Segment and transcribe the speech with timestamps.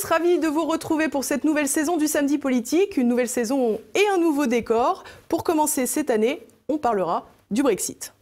[0.00, 3.80] Tous, ravi de vous retrouver pour cette nouvelle saison du Samedi Politique, une nouvelle saison
[3.94, 5.04] et un nouveau décor.
[5.28, 8.12] Pour commencer cette année, on parlera du Brexit.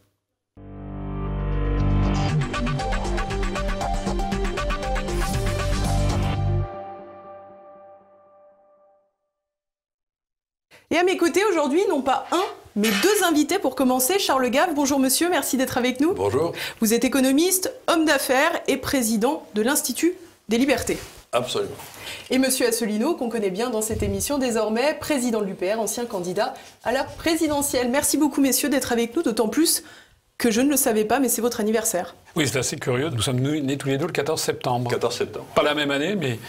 [10.91, 12.43] Et à mes côtés aujourd'hui, non pas un,
[12.75, 14.17] mais deux invités pour commencer.
[14.17, 16.13] Charles Gave, bonjour monsieur, merci d'être avec nous.
[16.13, 16.53] Bonjour.
[16.81, 20.15] Vous êtes économiste, homme d'affaires et président de l'Institut
[20.49, 20.97] des libertés.
[21.31, 21.75] Absolument.
[22.31, 26.53] Et monsieur Asselineau, qu'on connaît bien dans cette émission désormais, président de l'UPR, ancien candidat
[26.83, 27.89] à la présidentielle.
[27.89, 29.83] Merci beaucoup messieurs d'être avec nous, d'autant plus
[30.39, 32.15] que je ne le savais pas, mais c'est votre anniversaire.
[32.35, 33.09] Oui, c'est assez curieux.
[33.09, 34.89] Nous sommes nés tous les deux le 14 septembre.
[34.89, 35.45] 14 septembre.
[35.53, 36.39] Pas la même année, mais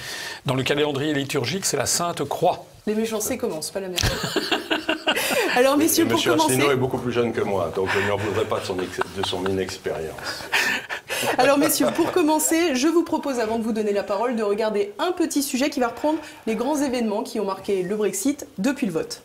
[0.47, 2.65] dans le calendrier liturgique, c'est la Sainte Croix.
[2.87, 3.99] Les méchancés commencent, pas la même.
[5.57, 6.53] Alors, messieurs, pour Monsieur commencer.
[6.55, 8.65] Asselineau est beaucoup plus jeune que moi, donc je ne lui en voudrais pas de
[8.65, 10.17] son, ex- de son inexpérience.
[11.39, 14.93] Alors, messieurs, pour commencer, je vous propose, avant de vous donner la parole, de regarder
[14.99, 18.87] un petit sujet qui va reprendre les grands événements qui ont marqué le Brexit depuis
[18.87, 19.23] le vote.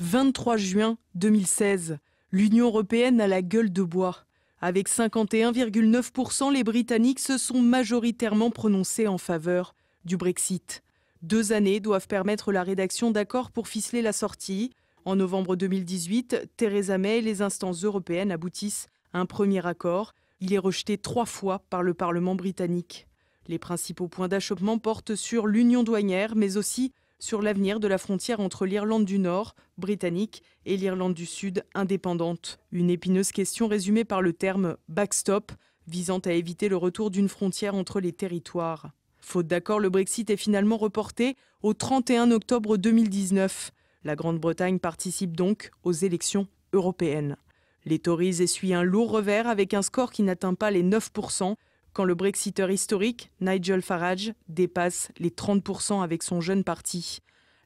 [0.00, 1.98] 23 juin 2016,
[2.32, 4.24] l'Union européenne a la gueule de bois.
[4.60, 9.74] Avec 51,9%, les Britanniques se sont majoritairement prononcés en faveur
[10.04, 10.82] du Brexit.
[11.22, 14.70] Deux années doivent permettre la rédaction d'accords pour ficeler la sortie.
[15.06, 20.14] En novembre 2018, Theresa May et les instances européennes aboutissent à un premier accord.
[20.46, 23.06] Il est rejeté trois fois par le Parlement britannique.
[23.46, 28.40] Les principaux points d'achoppement portent sur l'union douanière, mais aussi sur l'avenir de la frontière
[28.40, 32.58] entre l'Irlande du Nord, britannique, et l'Irlande du Sud, indépendante.
[32.72, 35.50] Une épineuse question résumée par le terme backstop,
[35.86, 38.90] visant à éviter le retour d'une frontière entre les territoires.
[39.20, 43.72] Faute d'accord, le Brexit est finalement reporté au 31 octobre 2019.
[44.04, 47.38] La Grande-Bretagne participe donc aux élections européennes.
[47.86, 51.54] Les Tories essuient un lourd revers avec un score qui n'atteint pas les 9%,
[51.92, 57.20] quand le Brexiteur historique, Nigel Farage, dépasse les 30% avec son jeune parti.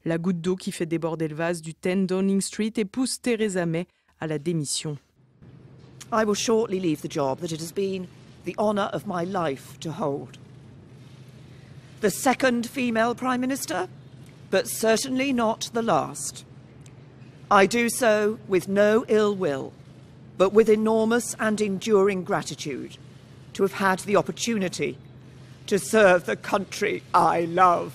[0.04, 3.64] La goutte d'eau qui fait déborder le vase du 10 Downing Street et pousse Theresa
[3.64, 3.86] May
[4.20, 4.98] à la démission.
[6.12, 8.06] I will shortly leave the job that it has been
[8.44, 10.38] the honour of my life to hold.
[12.00, 13.88] The second female Prime Minister,
[14.50, 16.44] but certainly not the last.
[17.50, 19.72] I do so with no ill will,
[20.38, 22.96] but with enormous and enduring gratitude
[23.52, 24.96] to have had the opportunity
[25.66, 27.92] to serve the country I love.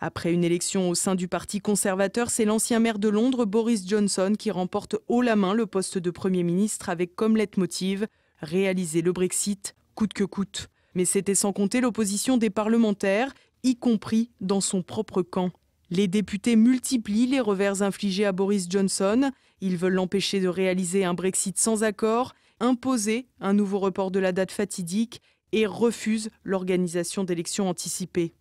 [0.00, 4.34] Après une élection au sein du Parti conservateur, c'est l'ancien maire de Londres, Boris Johnson,
[4.38, 8.06] qui remporte haut la main le poste de Premier ministre avec comme leitmotiv
[8.42, 10.68] réaliser le Brexit coûte que coûte.
[10.94, 13.32] Mais c'était sans compter l'opposition des parlementaires,
[13.62, 15.50] y compris dans son propre camp.
[15.96, 19.30] Les députés multiplient les revers infligés à Boris Johnson.
[19.60, 24.32] Ils veulent l'empêcher de réaliser un Brexit sans accord, imposer un nouveau report de la
[24.32, 25.22] date fatidique
[25.52, 28.34] et refusent l'organisation d'élections anticipées.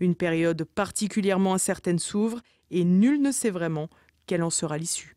[0.00, 3.90] Une période particulièrement incertaine s'ouvre et nul ne sait vraiment
[4.26, 5.14] quelle en sera l'issue.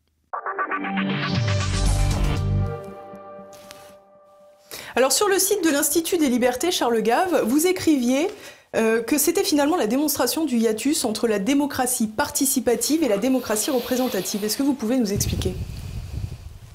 [4.98, 8.28] Alors sur le site de l'Institut des libertés Charles Gave, vous écriviez
[8.76, 13.72] euh, que c'était finalement la démonstration du hiatus entre la démocratie participative et la démocratie
[13.72, 14.44] représentative.
[14.44, 15.54] Est-ce que vous pouvez nous expliquer?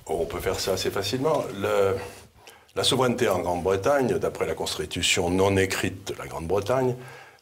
[0.07, 1.45] On peut faire ça assez facilement.
[1.61, 1.97] Le-
[2.75, 6.95] la souveraineté en Grande-Bretagne, d'après la constitution non écrite de la Grande-Bretagne,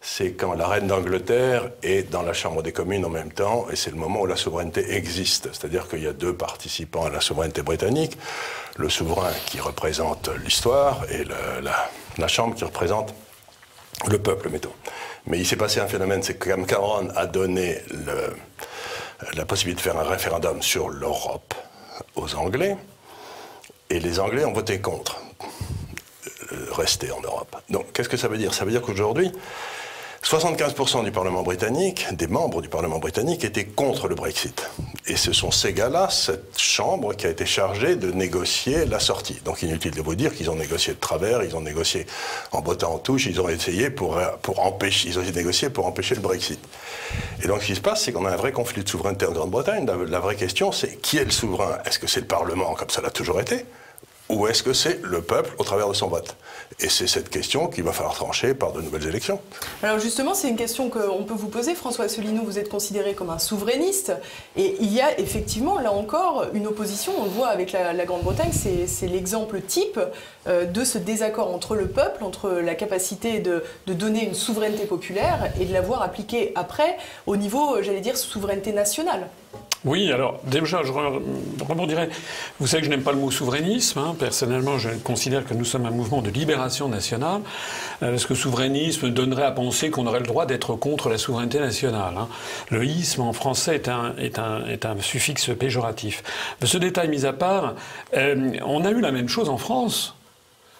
[0.02, 3.76] c'est quand la reine d'Angleterre est dans la Chambre des communes en même temps, et
[3.76, 5.50] c'est le moment où la souveraineté existe.
[5.52, 8.16] C'est-à-dire qu'il y a deux participants à la souveraineté britannique,
[8.76, 11.24] le souverain qui représente l'histoire et
[12.18, 13.14] la Chambre qui représente
[14.08, 14.72] le peuple, mettons.
[15.26, 17.78] Mais il s'est passé un phénomène, c'est que Cam Cameron a donné
[19.34, 21.54] la possibilité de faire un référendum sur l'Europe
[22.16, 22.76] aux Anglais,
[23.90, 25.20] et les Anglais ont voté contre
[26.52, 27.56] euh, rester en Europe.
[27.68, 28.54] Donc, qu'est-ce que ça veut dire?
[28.54, 29.32] Ça veut dire qu'aujourd'hui,
[30.24, 34.68] 75% du Parlement britannique, des membres du Parlement britannique, étaient contre le Brexit.
[35.06, 39.40] Et ce sont ces gars-là, cette Chambre, qui a été chargée de négocier la sortie.
[39.44, 42.06] Donc inutile de vous dire qu'ils ont négocié de travers, ils ont négocié
[42.52, 46.14] en bottant en touche, ils ont essayé pour, pour empêcher, ils ont négocier pour empêcher
[46.14, 46.60] le Brexit.
[47.42, 49.32] Et donc ce qui se passe, c'est qu'on a un vrai conflit de souveraineté en
[49.32, 49.86] Grande-Bretagne.
[49.86, 51.78] La, la vraie question, c'est qui est le souverain?
[51.86, 53.64] Est-ce que c'est le Parlement, comme ça l'a toujours été?
[54.30, 56.36] Ou est-ce que c'est le peuple au travers de son vote?
[56.78, 59.40] Et c'est cette question qu'il va falloir trancher par de nouvelles élections.
[59.82, 61.74] Alors justement, c'est une question qu'on peut vous poser.
[61.74, 64.12] François Asselineau, vous êtes considéré comme un souverainiste.
[64.56, 67.12] Et il y a effectivement, là encore, une opposition.
[67.18, 70.00] On le voit avec la, Grande-Bretagne, c'est l'exemple type
[70.46, 74.86] euh, de ce désaccord entre le peuple, entre la capacité de, de donner une souveraineté
[74.86, 79.28] populaire et de l'avoir appliquée après au niveau, j'allais dire, souveraineté nationale.
[79.86, 82.10] Oui, alors déjà, je rebondirais.
[82.58, 83.98] Vous savez que je n'aime pas le mot souverainisme.
[83.98, 84.14] Hein.
[84.18, 87.40] Personnellement, je considère que nous sommes un mouvement de libération nationale,
[88.02, 91.60] euh, parce que souverainisme donnerait à penser qu'on aurait le droit d'être contre la souveraineté
[91.60, 92.14] nationale.
[92.18, 92.28] Hein?
[92.68, 96.22] Le isme en français est un, est un, est un suffixe péjoratif.
[96.62, 97.74] Ce détail mis à part,
[98.14, 100.14] euh, on a eu la même chose en France.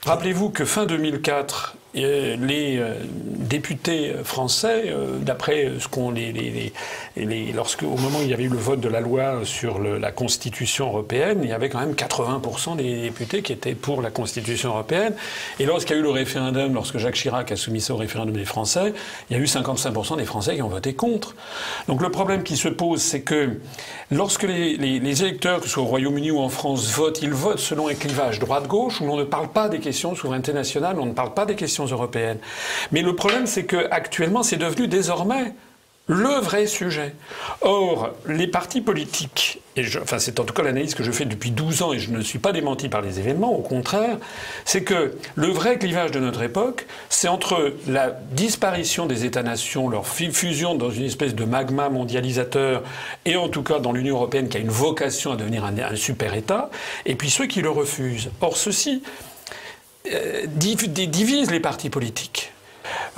[0.05, 6.73] Rappelez-vous que fin 2004, les euh, députés français, euh, d'après ce qu'on les, les,
[7.83, 10.87] au moment où il y avait eu le vote de la loi sur la Constitution
[10.87, 15.15] européenne, il y avait quand même 80% des députés qui étaient pour la Constitution européenne.
[15.59, 18.37] Et lorsqu'il y a eu le référendum, lorsque Jacques Chirac a soumis ça au référendum
[18.37, 18.93] des Français,
[19.29, 21.35] il y a eu 55% des Français qui ont voté contre.
[21.89, 23.59] Donc le problème qui se pose, c'est que
[24.11, 27.89] lorsque les, électeurs, que ce soit au Royaume-Uni ou en France, votent, ils votent selon
[27.89, 31.13] un clivage droite-gauche où l'on ne parle pas des questions de souveraineté nationale, on ne
[31.13, 32.39] parle pas des questions européennes.
[32.93, 35.55] Mais le problème, c'est qu'actuellement, c'est devenu désormais
[36.11, 37.15] le vrai sujet.
[37.61, 41.53] Or, les partis politiques, et enfin c'est en tout cas l'analyse que je fais depuis
[41.53, 44.19] 12 ans et je ne suis pas démenti par les événements, au contraire,
[44.65, 50.07] c'est que le vrai clivage de notre époque, c'est entre la disparition des États-nations, leur
[50.07, 52.83] fusion dans une espèce de magma mondialisateur,
[53.25, 56.71] et en tout cas dans l'Union européenne qui a une vocation à devenir un, super-État,
[57.07, 58.31] et puis ceux qui le refusent.
[58.41, 59.03] Or, ceci
[60.07, 62.53] divise les partis politiques.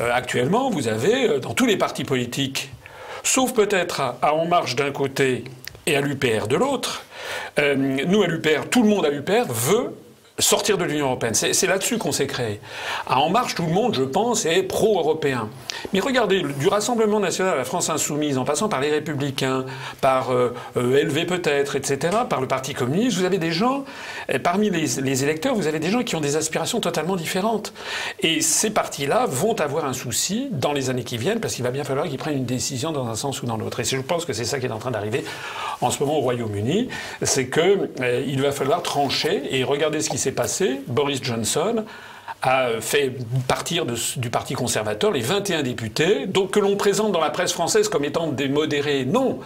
[0.00, 2.70] Euh, actuellement, vous avez euh, dans tous les partis politiques,
[3.22, 5.44] sauf peut-être à, En Marche d'un côté
[5.86, 7.04] et à l'UPR de l'autre,
[7.58, 9.94] nous à l'UPR, tout le monde à l'UPR veut
[10.38, 11.34] sortir de l'Union européenne.
[11.34, 12.60] C'est là-dessus qu'on s'est créé.
[13.06, 15.48] En Marche, tout le monde, je pense, est pro-européen.
[15.92, 19.64] Mais regardez, du Rassemblement national à la France insoumise, en passant par les Républicains,
[20.00, 23.84] par euh, euh, peut-être, etc., par le Parti communiste, vous avez des gens,
[24.42, 27.72] parmi les, électeurs, vous avez des gens qui ont des aspirations totalement différentes.
[28.20, 31.70] Et ces partis-là vont avoir un souci dans les années qui viennent, parce qu'il va
[31.70, 33.80] bien falloir qu'ils prennent une décision dans un sens ou dans l'autre.
[33.80, 35.24] Et je pense que c'est ça qui est en train d'arriver
[35.82, 36.88] en ce moment au Royaume-Uni,
[37.22, 40.80] c'est qu'il euh, va falloir trancher et regarder ce qui s'est passé.
[40.86, 41.84] Boris Johnson
[42.42, 43.12] a fait
[43.46, 47.88] partir du Parti conservateur les 21 députés, donc que l'on présente dans la presse française
[47.88, 49.04] comme étant des modérés.
[49.04, 49.40] Non,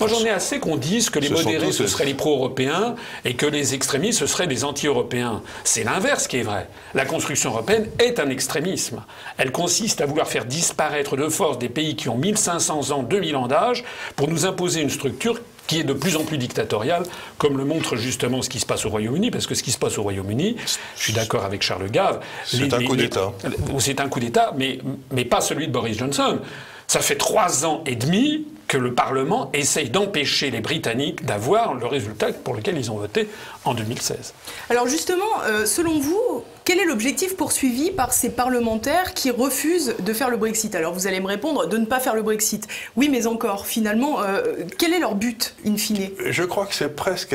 [0.00, 3.46] moi, j'en ai assez qu'on dise que les modérés, ce seraient les pro-européens et que
[3.46, 5.42] les extrémistes, ce seraient les anti-européens.
[5.64, 6.68] C'est l'inverse qui est vrai.
[6.94, 9.02] La construction européenne est un extrémisme.
[9.38, 13.34] Elle consiste à vouloir faire disparaître de force des pays qui ont 1500 ans, 2000
[13.34, 13.82] ans d'âge
[14.14, 17.04] pour nous imposer une structure qui est de plus en plus dictatoriale,
[17.36, 19.78] comme le montre justement ce qui se passe au Royaume-Uni, parce que ce qui se
[19.78, 20.56] passe au Royaume-Uni,
[20.96, 22.20] je suis d'accord avec Charles Gave.
[22.44, 23.32] C'est un coup d'État.
[23.78, 24.80] C'est un coup d'État, mais,
[25.12, 26.40] mais pas celui de Boris Johnson.
[26.88, 31.86] Ça fait trois ans et demi que le Parlement essaye d'empêcher les Britanniques d'avoir le
[31.86, 33.28] résultat pour lequel ils ont voté
[33.64, 34.34] en 2016.
[34.68, 40.12] Alors justement, euh, selon vous, quel est l'objectif poursuivi par ces parlementaires qui refusent de
[40.12, 40.74] faire le Brexit?
[40.74, 42.68] Alors vous allez me répondre de ne pas faire le Brexit.
[42.96, 44.42] Oui, mais encore, finalement, euh,
[44.76, 46.10] quel est leur but, in fine?
[46.26, 47.34] Je crois que c'est presque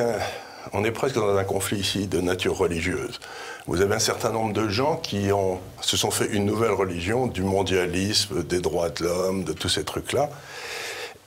[0.72, 3.20] On est presque dans un conflit ici de nature religieuse.
[3.66, 7.28] Vous avez un certain nombre de gens qui ont, se sont fait une nouvelle religion
[7.28, 10.30] du mondialisme, des droits de l'homme, de tous ces trucs-là.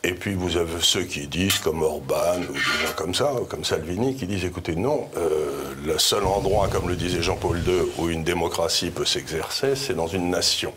[0.07, 3.65] Et puis vous avez ceux qui disent, comme Orban ou des gens comme ça, comme
[3.65, 8.09] Salvini, qui disent écoutez, non, euh, le seul endroit, comme le disait Jean-Paul II, où
[8.09, 10.73] une démocratie peut s'exercer, c'est dans une nation.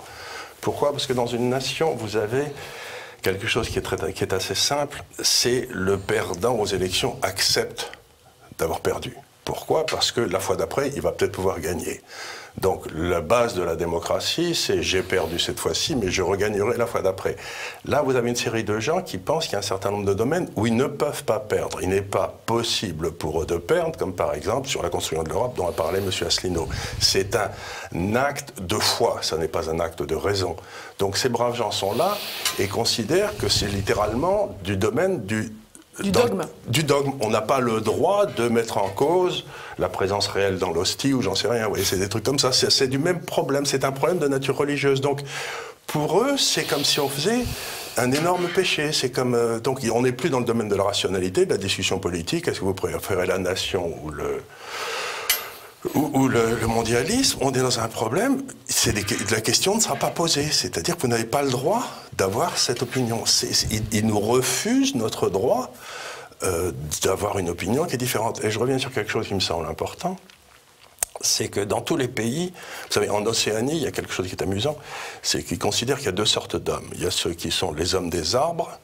[0.61, 0.93] Pourquoi?
[0.93, 2.45] Parce que dans une nation, vous avez
[3.21, 7.91] quelque chose qui est, très, qui est assez simple c'est le perdant aux élections accepte
[8.57, 9.15] d'avoir perdu.
[9.45, 9.85] Pourquoi?
[9.85, 12.01] Parce que la fois d'après, il va peut-être pouvoir gagner.
[12.61, 16.85] Donc la base de la démocratie, c'est j'ai perdu cette fois-ci, mais je regagnerai la
[16.85, 17.35] fois d'après.
[17.85, 20.05] Là, vous avez une série de gens qui pensent qu'il y a un certain nombre
[20.05, 21.79] de domaines où ils ne peuvent pas perdre.
[21.81, 25.29] Il n'est pas possible pour eux de perdre, comme par exemple sur la construction de
[25.29, 26.09] l'Europe dont a parlé M.
[26.25, 26.67] Asselineau.
[26.99, 30.55] C'est un acte de foi, ça n'est pas un acte de raison.
[30.97, 32.17] Donc ces braves gens sont là
[32.59, 35.53] et considèrent que c'est littéralement du domaine du
[36.01, 36.43] du dogme.
[36.67, 37.11] du dogme.
[37.21, 39.45] On n'a pas le droit de mettre en cause
[39.77, 41.67] la présence réelle dans l'hostie ou j'en sais rien.
[41.67, 42.51] Oui, c'est des trucs comme ça.
[42.51, 43.65] C'est du même problème.
[43.65, 45.01] C'est un problème de nature religieuse.
[45.01, 45.21] Donc,
[45.87, 47.43] pour eux, c'est comme si on faisait
[47.97, 48.91] un énorme péché.
[48.93, 51.57] C'est comme euh, donc on n'est plus dans le domaine de la rationalité, de la
[51.57, 52.47] discussion politique.
[52.47, 54.41] Est-ce que vous préférez la nation ou le
[55.95, 58.93] ou, le, mondialisme, on est dans un problème, c'est
[59.31, 60.49] la question ne sera pas posée.
[60.51, 61.83] C'est-à-dire que vous n'avez pas le droit
[62.17, 63.23] d'avoir cette opinion.
[63.91, 65.73] ils, nous refusent notre droit
[66.43, 68.43] euh, d'avoir une opinion qui est différente.
[68.43, 70.17] Et je reviens sur quelque chose qui me semble important.
[71.21, 72.53] C'est que dans tous les pays,
[72.87, 74.77] vous savez, en Océanie, il y a quelque chose qui est amusant,
[75.21, 76.89] c'est qu'ils considèrent qu'il y a deux sortes d'hommes.
[76.93, 78.79] Il y a ceux qui sont les hommes des arbres,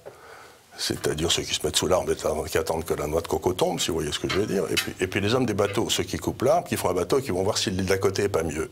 [0.77, 3.53] c'est-à-dire ceux qui se mettent sous l'arbre et qui attendent que la noix de coco
[3.53, 4.63] tombe, si vous voyez ce que je veux dire.
[5.00, 7.22] Et puis, les hommes des bateaux, ceux qui coupent l'arbre, qui font un bateau et
[7.22, 8.70] qui vont voir si l'île d'à côté est pas mieux.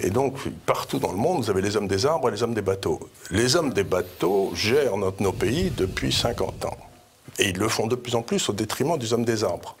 [0.00, 0.36] Et donc,
[0.66, 3.00] partout dans le monde, vous avez les hommes des arbres et les hommes des bateaux.
[3.30, 6.76] Les hommes des bateaux gèrent notre, nos pays depuis 50 ans.
[7.38, 9.76] Et ils le font de plus en plus au détriment des hommes des arbres.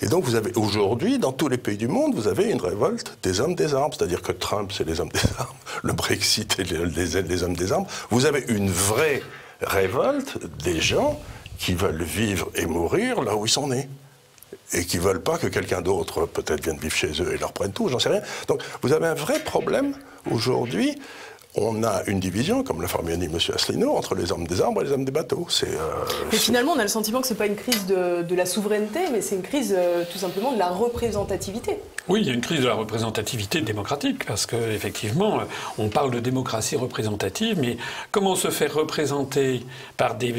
[0.00, 3.18] Et donc, vous avez aujourd'hui, dans tous les pays du monde, vous avez une révolte
[3.22, 3.94] des hommes des arbres.
[3.98, 7.72] C'est-à-dire que Trump, c'est les hommes des arbres, le Brexit, c'est les, les, hommes des
[7.72, 7.88] arbres.
[8.10, 9.22] Vous avez une vraie
[9.60, 11.20] révolte des gens
[11.58, 13.88] qui veulent vivre et mourir là où ils sont nés
[14.72, 17.72] et qui veulent pas que quelqu'un d'autre peut-être vienne vivre chez eux et leur prenne
[17.72, 18.22] tout, j'en sais rien.
[18.46, 19.94] Donc vous avez un vrai problème
[20.30, 21.00] aujourd'hui
[21.54, 23.38] on a une division, comme l'a formulé M.
[23.54, 25.46] Asselineau, entre les hommes des arbres et les hommes des bateaux.
[25.48, 28.46] C'est, euh, finalement, on a le sentiment que ce n'est pas une crise de, la
[28.46, 31.78] souveraineté, mais c'est une crise euh, tout simplement de la représentativité.
[32.06, 35.40] Oui, il y a une crise de la représentativité démocratique, parce qu'effectivement,
[35.78, 37.76] on parle de démocratie représentative, mais
[38.12, 39.64] comment se faire représenter
[39.96, 40.32] par des,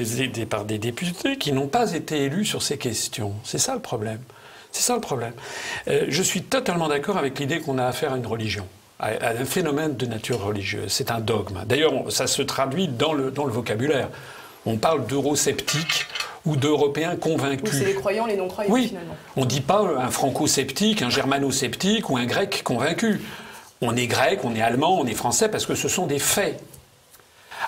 [0.50, 3.34] par des députés qui n'ont pas été élus sur ces questions?
[3.44, 4.22] C'est ça le problème.
[4.72, 5.34] C'est ça le problème.
[5.88, 8.68] Euh, je suis totalement d'accord avec l'idée qu'on a affaire à une religion
[9.00, 10.92] à, un phénomène de nature religieuse.
[10.92, 11.64] C'est un dogme.
[11.66, 14.10] D'ailleurs, ça se traduit dans le, dans le vocabulaire.
[14.66, 16.06] On parle d'eurosceptiques
[16.46, 17.72] ou d'Européens convaincus.
[17.72, 18.88] c'est les croyants, les non-croyants, oui.
[18.88, 19.16] finalement.
[19.36, 23.22] On ne dit pas un franco-sceptique, un germano-sceptique ou un grec convaincu.
[23.82, 26.62] On est grec, on est allemand, on est français parce que ce sont des faits.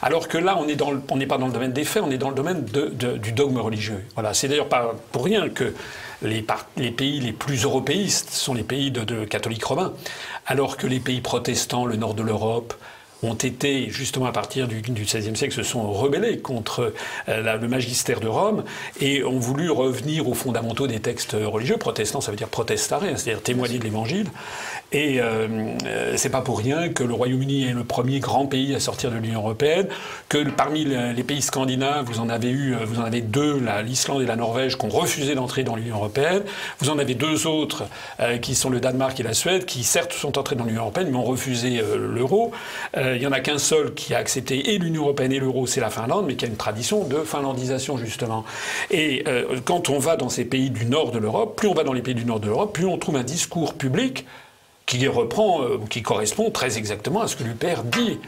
[0.02, 2.36] Alors que là, on n'est pas dans le domaine des faits, on est dans le
[2.36, 4.04] domaine du dogme religieux.
[4.16, 5.74] Voilà, c'est d'ailleurs pas pour rien que
[6.22, 9.94] les, pays les plus européistes sont les pays de catholiques romains.
[10.46, 12.74] Alors que les pays protestants, le nord de l'Europe,
[13.24, 16.94] ont été, justement à partir du, XVIe siècle, se sont rebellés contre
[17.30, 18.63] euh, le magistère de Rome
[19.00, 21.78] et ont voulu revenir aux fondamentaux des textes religieux.
[21.78, 24.28] Protestants, ça veut dire protestare, c'est-à-dire témoigner de l'Évangile.
[24.92, 25.48] Et euh,
[25.86, 29.12] euh, c'est pas pour rien que le Royaume-Uni est le premier grand pays à sortir
[29.12, 29.88] de l'Union européenne,
[30.28, 34.25] que parmi les pays scandinaves, vous en avez eu, vous en avez deux, l'Islande et
[34.25, 36.42] la Norvège, qui ont refusé d'entrer dans l'Union européenne.
[36.80, 37.84] Vous en avez deux autres,
[38.42, 41.18] qui sont le Danemark et la Suède, qui certes sont entrés dans l'Union européenne, mais
[41.18, 42.51] ont refusé l'euro.
[43.15, 45.82] Il n'y en a qu'un seul qui a accepté et l'Union européenne et l'euro, c'est
[45.82, 48.46] la Finlande, mais qui a une tradition de finlandisation, justement.
[48.89, 51.84] Et euh, quand on va dans ces pays du nord de l'Europe, plus on va
[51.84, 54.25] dans les pays du nord de l'Europe, plus on trouve un discours public
[54.98, 58.19] qui reprend, euh, qui correspond très exactement à ce que l'UPR dit.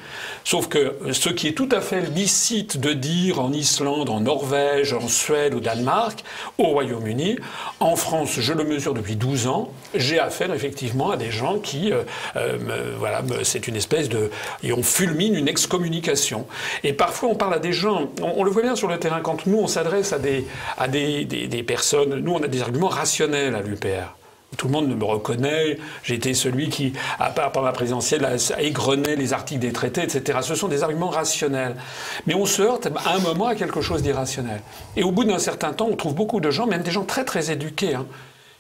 [0.46, 4.94] Sauf que ce qui est tout à fait licite de dire en Islande, en Norvège,
[4.94, 6.24] en Suède, au Danemark,
[6.58, 7.38] au Royaume-Uni,
[7.82, 11.92] en France, je le mesure depuis 12 ans, j'ai affaire effectivement à des gens qui,
[11.92, 12.04] euh,
[12.38, 14.32] euh, voilà, c'est une espèce de,
[14.64, 16.48] et on fulmine une excommunication.
[16.84, 19.46] Et parfois on parle à des gens, on, le voit bien sur le terrain quand
[19.48, 23.56] nous on s'adresse à des, à des, des personnes, nous on a des arguments rationnels
[23.56, 24.23] à l'UPR.
[24.58, 25.78] Tout le monde me reconnaît.
[26.04, 30.04] J'ai été celui qui, à part par ma présidentielle, a égrené les articles des traités,
[30.04, 30.40] etc.
[30.42, 31.76] Ce sont des arguments rationnels.
[32.28, 34.62] Mais on se heurte à un moment à quelque chose d'irrationnel.
[34.96, 37.26] Et au bout d'un certain temps, on trouve beaucoup de gens, même des gens très
[37.26, 38.06] très éduqués, hein,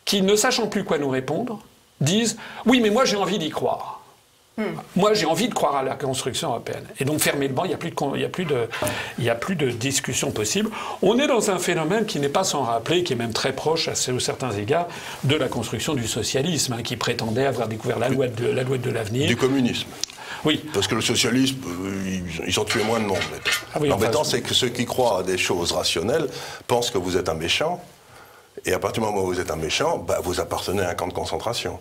[0.05, 1.59] qui, ne sachant plus quoi nous répondre,
[2.01, 4.02] disent Oui, mais moi j'ai envie d'y croire.
[4.55, 4.75] Hmm.
[4.95, 6.85] Moi, j'ai envie de croire à la construction européenne.
[6.99, 8.69] Et donc, fermer le banc, il n'y a, plus de, a, plus de,
[9.17, 10.69] il a plus de discussion possible.
[11.01, 13.87] On est dans un phénomène qui n'est pas sans rappeler, qui est même très proche,
[13.87, 14.87] à certains égards,
[15.23, 18.77] de la construction du socialisme, hein, qui prétendait avoir découvert la loi de, la loi
[18.77, 19.27] de l'avenir.
[19.27, 19.87] Du communisme.
[20.45, 20.63] Oui.
[20.73, 23.17] Parce que le socialisme, euh, ils, ont tué moins de monde.
[23.73, 26.27] Ah L'embêtant, c'est que ceux qui croient à des choses rationnelles
[26.67, 27.81] pensent que vous êtes un méchant.
[28.65, 30.93] Et à partir du moment où vous êtes un méchant, bah, vous appartenez à un
[30.93, 31.79] camp de concentration.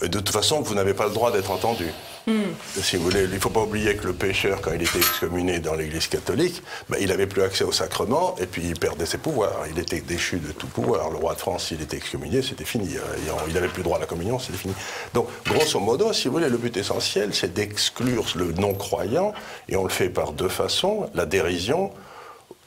[0.00, 1.86] De toute façon, vous n'avez pas le droit d'être entendu.
[2.26, 2.52] Hmm.
[2.80, 5.58] Si vous voulez, il ne faut pas oublier que le pécheur, quand il était excommuné
[5.58, 9.18] dans l'Église catholique, ben, il n'avait plus accès au sacrement et puis il perdait ses
[9.18, 9.64] pouvoirs.
[9.70, 11.10] Il était déchu de tout pouvoir.
[11.10, 12.96] Le roi de France, s'il était excommunié, c'était fini.
[12.96, 14.74] Euh, il n'avait plus droit à la communion, c'était fini.
[15.14, 19.34] Donc, grosso modo, si vous voulez, le but essentiel, c'est d'exclure le non-croyant
[19.68, 21.92] et on le fait par deux façons la dérision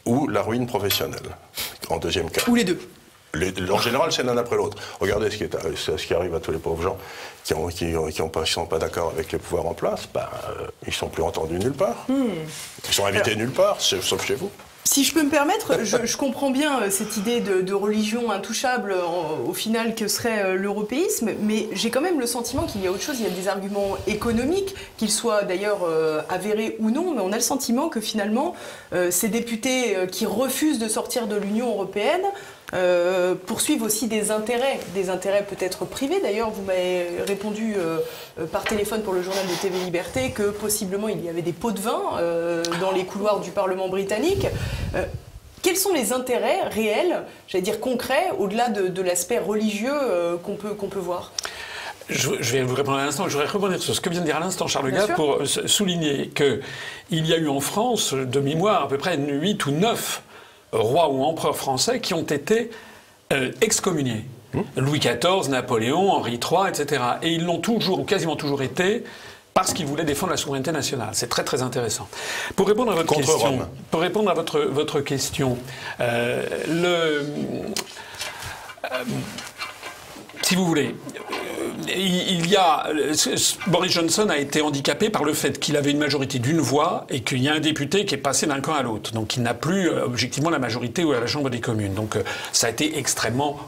[0.06, 1.36] ou la ruine professionnelle,
[1.90, 2.42] en deuxième cas.
[2.48, 2.80] Ou les deux
[3.72, 4.78] en général, c'est l'un après l'autre.
[5.00, 6.98] Regardez ce qui, est, ce qui, arrive à tous les pauvres gens
[7.46, 10.08] qui ne qui, ont pas, sont pas d'accord avec les pouvoirs en place.
[10.14, 12.06] Ben, euh, ils ne sont plus entendus nulle part.
[12.08, 12.26] Hmm.
[12.88, 14.50] Ils sont invités nulle part, sauf chez vous.
[14.84, 18.96] Si je peux me permettre, je, comprends bien euh, cette idée de, religion intouchable
[19.48, 22.92] au final que serait euh, l'européisme, mais j'ai quand même le sentiment qu'il y a
[22.92, 25.82] autre chose, il y a des arguments économiques, qu'ils soient d'ailleurs
[26.30, 28.56] avérés ou non, mais on a le sentiment que finalement,
[29.10, 32.24] ces députés qui refusent de sortir de l'Union européenne
[32.74, 36.20] euh, poursuivent aussi des intérêts, des intérêts peut-être privés.
[36.20, 38.00] D'ailleurs, vous m'avez répondu euh,
[38.40, 41.54] euh, par téléphone pour le journal de TV Liberté que possiblement il y avait des
[41.54, 42.02] pots de vin
[42.82, 44.48] dans les couloirs du Parlement britannique.
[45.62, 49.94] quels sont les intérêts réels, j'allais dire concrets, au-delà de, l'aspect religieux
[50.44, 51.32] qu'on peut, qu'on peut voir?
[52.10, 53.28] Je, vais vous répondre à l'instant.
[53.28, 56.30] Je voudrais rebondir sur ce que vient de dire à l'instant Charles Gall pour souligner
[56.30, 60.22] qu'il y a eu en France, de mémoire, à peu près 8 ou 9
[60.78, 62.70] rois ou empereurs français qui ont été
[63.34, 64.26] euh, excommuniés.
[64.54, 64.62] Mmh.
[64.78, 67.04] Louis XIV, Napoléon, Henri III, etc.
[67.22, 69.04] Et ils l'ont toujours, ou quasiment toujours été,
[69.54, 71.10] parce qu'il voulait défendre la souveraineté nationale.
[71.14, 72.08] C'est très très intéressant.
[72.56, 75.58] Pour répondre à votre question, pour répondre à votre votre question,
[76.02, 77.26] euh, le
[78.92, 79.04] euh,
[80.42, 80.96] si vous voulez,
[81.88, 82.88] il y a
[83.68, 87.22] Boris Johnson a été handicapé par le fait qu'il avait une majorité d'une voix et
[87.22, 89.12] qu'il y a un député qui est passé d'un camp à l'autre.
[89.12, 91.94] Donc il n'a plus objectivement la majorité à la Chambre des communes.
[91.94, 92.18] Donc
[92.52, 93.60] ça a été extrêmement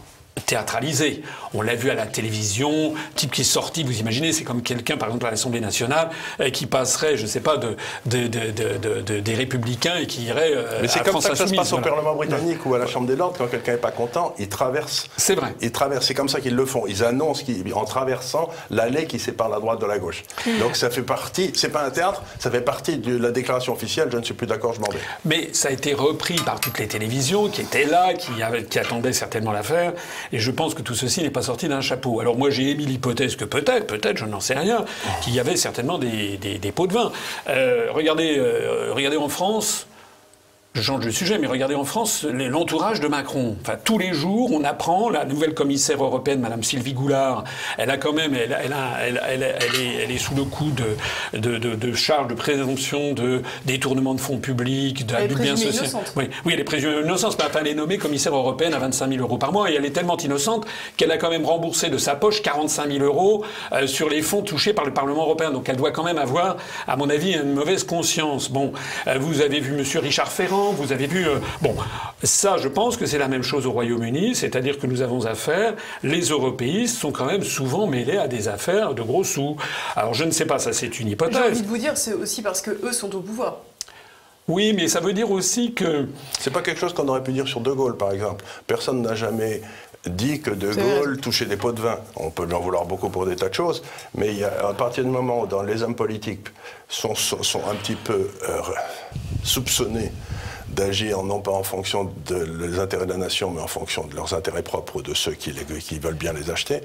[0.46, 1.22] théâtralisé.
[1.54, 4.98] On l'a vu à la télévision, type qui est sorti, vous imaginez, c'est comme quelqu'un,
[4.98, 7.76] par exemple, à l'Assemblée nationale, euh, qui passerait, je ne sais pas, de,
[8.06, 10.52] des républicains et qui irait.
[10.54, 12.88] Euh, Mais c'est comme ça que ça se passe au Parlement britannique ou à la
[12.88, 15.08] Chambre des Lords, quand quelqu'un n'est pas content, il traverse.
[15.18, 15.56] C'est vrai.
[15.62, 16.86] Il traverse, c'est comme ça qu'ils le font.
[16.88, 20.24] Ils annoncent en traversant l'allée qui sépare la droite de la gauche.
[20.46, 20.60] Hmm.
[20.60, 24.10] Donc ça fait partie, c'est pas un théâtre, ça fait partie de la déclaration officielle,
[24.12, 25.00] je ne suis plus d'accord, je m'en vais.
[25.26, 28.80] Mais ça a été repris par toutes les télévisions qui étaient là, qui, avaient, qui
[28.80, 29.94] attendaient certainement l'affaire.
[30.32, 32.20] Et je pense que tout ceci n'est pas sorti d'un chapeau.
[32.20, 34.86] Alors moi j'ai émis l'hypothèse que peut-être, peut-être, je n'en sais rien,
[35.22, 37.12] qu'il y avait certainement des, pots de vin.
[37.50, 39.88] Euh, regardez, euh, regardez en France,
[40.78, 43.56] je change de sujet, mais regardez en France l'entourage de Macron.
[43.62, 47.46] Enfin, tous les jours, on apprend, la nouvelle commissaire européenne, Madame Sylvie Goulard,
[47.80, 51.74] elle a quand même, elle, elle, elle, est, est, sous le coup de, de, de,
[51.74, 56.00] de charges de présomption de détournement de fonds publics, d'abus de biens sociaux.
[56.16, 59.10] Oui, oui, elle est présumée innocente, mais enfin, elle est nommée commissaire européenne à 25
[59.10, 61.98] 000 euros par mois, et elle est tellement innocente qu'elle a quand même remboursé de
[61.98, 65.50] sa poche 45 000 euros euh, sur les fonds touchés par le Parlement européen.
[65.52, 66.58] Donc elle doit quand même avoir,
[66.88, 68.52] à mon avis, une mauvaise conscience.
[68.52, 68.74] Bon,
[69.08, 71.28] euh, vous avez vu Monsieur Richard Ferrand, vous avez vu.
[71.28, 71.76] Euh, bon,
[72.24, 75.74] ça, je pense que c'est la même chose au Royaume-Uni, c'est-à-dire que nous avons affaire.
[76.04, 79.58] Les européistes sont quand même souvent mêlés à des affaires de gros sous.
[79.96, 81.38] Alors, je ne sais pas, ça, c'est une hypothèse.
[81.42, 83.58] J'ai envie de vous dire, c'est aussi parce que eux sont au pouvoir.
[84.48, 86.08] Oui, mais ça veut dire aussi que.
[86.40, 88.46] C'est pas quelque chose qu'on aurait pu dire sur De Gaulle, par exemple.
[88.66, 89.62] Personne n'a jamais
[90.06, 91.98] dit que De Gaulle touchait des pots de vin.
[92.16, 93.84] On peut lui en vouloir beaucoup pour des tas de choses,
[94.16, 96.48] mais il y a, à partir du moment où les hommes politiques
[96.88, 98.62] sont, sont, un petit peu euh,
[99.44, 100.12] soupçonnés
[100.70, 104.34] d'agir non pas en fonction des intérêts de la nation, mais en fonction de leurs
[104.34, 105.52] intérêts propres ou de ceux qui,
[106.00, 106.82] veulent bien les acheter,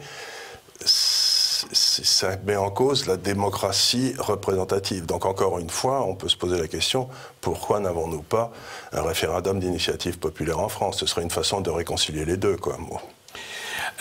[0.84, 5.06] ça met en cause la démocratie représentative.
[5.06, 7.08] Donc encore une fois, on peut se poser la question,
[7.40, 8.52] pourquoi n'avons-nous pas
[8.92, 10.98] un référendum d'initiative populaire en France?
[10.98, 12.56] Ce serait une façon de réconcilier les deux.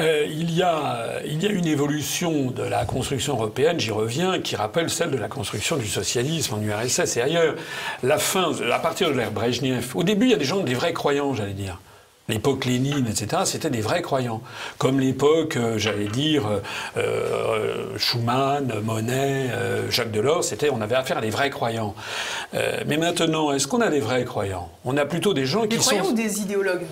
[0.02, 4.40] Euh, il, y a, il y a une évolution de la construction européenne, j'y reviens,
[4.40, 7.56] qui rappelle celle de la construction du socialisme en URSS et ailleurs.
[8.02, 10.74] La fin, à partir de l'ère Brejnev, au début, il y a des gens, des
[10.74, 11.80] vrais croyants, j'allais dire
[12.30, 14.42] l'époque Lénine, etc., c'était des vrais croyants.
[14.78, 16.44] Comme l'époque, euh, j'allais dire,
[16.96, 19.50] euh, Schumann, Monet,
[19.90, 21.94] Jacques Delors, c'était, on avait affaire à des vrais croyants.
[22.54, 24.70] mais maintenant, est-ce qu'on a des vrais croyants?
[24.86, 25.92] On a plutôt des gens qui sont...
[25.92, 26.86] Des croyants ou des idéologues?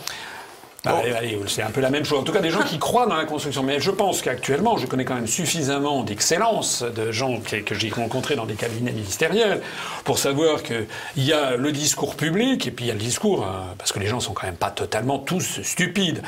[0.84, 1.02] Bah,
[1.48, 2.20] c'est un peu la même chose.
[2.20, 3.64] En tout cas, des gens qui croient dans la construction.
[3.64, 8.36] Mais je pense qu'actuellement, je connais quand même suffisamment d'excellence de gens que, j'ai rencontrés
[8.36, 9.62] dans des cabinets ministériels
[10.06, 10.86] pour savoir qu'il
[11.18, 14.00] y a le discours public et puis il y a le discours, euh, parce que
[14.00, 16.22] les gens sont quand même pas totalement tous stupides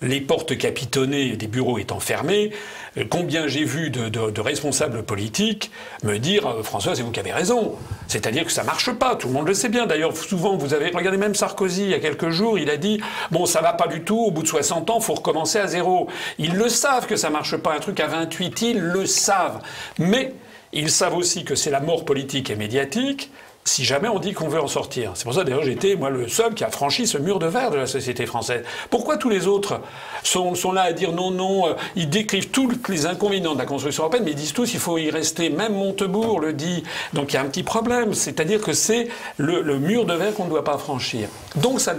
[0.00, 2.52] les portes capitonnées des bureaux étant fermées,
[2.96, 5.70] euh, combien j'ai vu de, responsables politiques
[6.04, 7.74] me dire euh, François, c'est vous qui avez raison.
[8.06, 9.86] C'est-à-dire que ça marche pas, tout le monde le sait bien.
[9.86, 13.00] D'ailleurs, souvent, vous avez regardé même Sarkozy il y a quelques jours, il a dit
[13.30, 16.08] bon, ça va pas du tout, au bout de 60 ans, faut recommencer à zéro.
[16.38, 19.60] Ils le savent que ça marche pas, un truc à 28, ils le savent.
[19.98, 20.32] Mais
[20.72, 23.30] ils savent aussi que c'est la mort politique et médiatique
[23.64, 25.12] si jamais on dit qu'on veut en sortir.
[25.14, 27.70] C'est pour ça d'ailleurs j'étais moi le seul qui a franchi ce mur de verre
[27.70, 28.64] de la société française.
[28.90, 29.80] Pourquoi tous les autres
[30.22, 34.04] sont, là à dire non, non, euh, ils décrivent tous les inconvénients de la construction
[34.04, 35.50] européenne, mais ils disent tous qu'il faut y rester.
[35.50, 36.82] Même Montebourg le dit.
[37.12, 40.44] Donc il y a un petit problème, c'est-à-dire que c'est le, mur de verre qu'on
[40.44, 41.28] ne doit pas franchir.
[41.56, 41.94] Donc ça,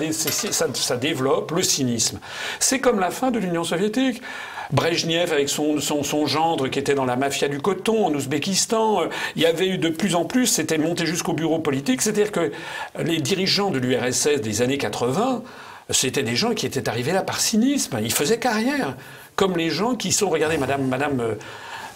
[0.74, 2.20] ça développe le cynisme.
[2.60, 4.22] C'est comme la fin de l'Union soviétique.
[4.72, 9.04] Brejnev avec son, son, gendre qui était dans la mafia du coton en Ouzbékistan.
[9.04, 12.32] Euh, il y avait eu de plus en plus, c'était monté jusqu'au bureau politique, c'est-à-dire
[12.32, 12.52] que
[13.00, 15.44] les dirigeants de l'URSS des années 80,
[15.90, 18.00] c'était des gens qui étaient arrivés là par cynisme.
[18.02, 18.96] Ils faisaient carrière,
[19.36, 21.20] comme les gens qui sont, regardez, Madame, Madame.
[21.20, 21.36] Euh,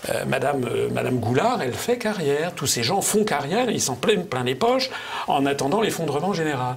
[0.09, 2.53] euh, Madame, Madame Goulard, elle fait carrière.
[2.53, 4.89] Tous ces gens font carrière, ils s'en plaignent plein les poches
[5.27, 6.75] en attendant l'effondrement général.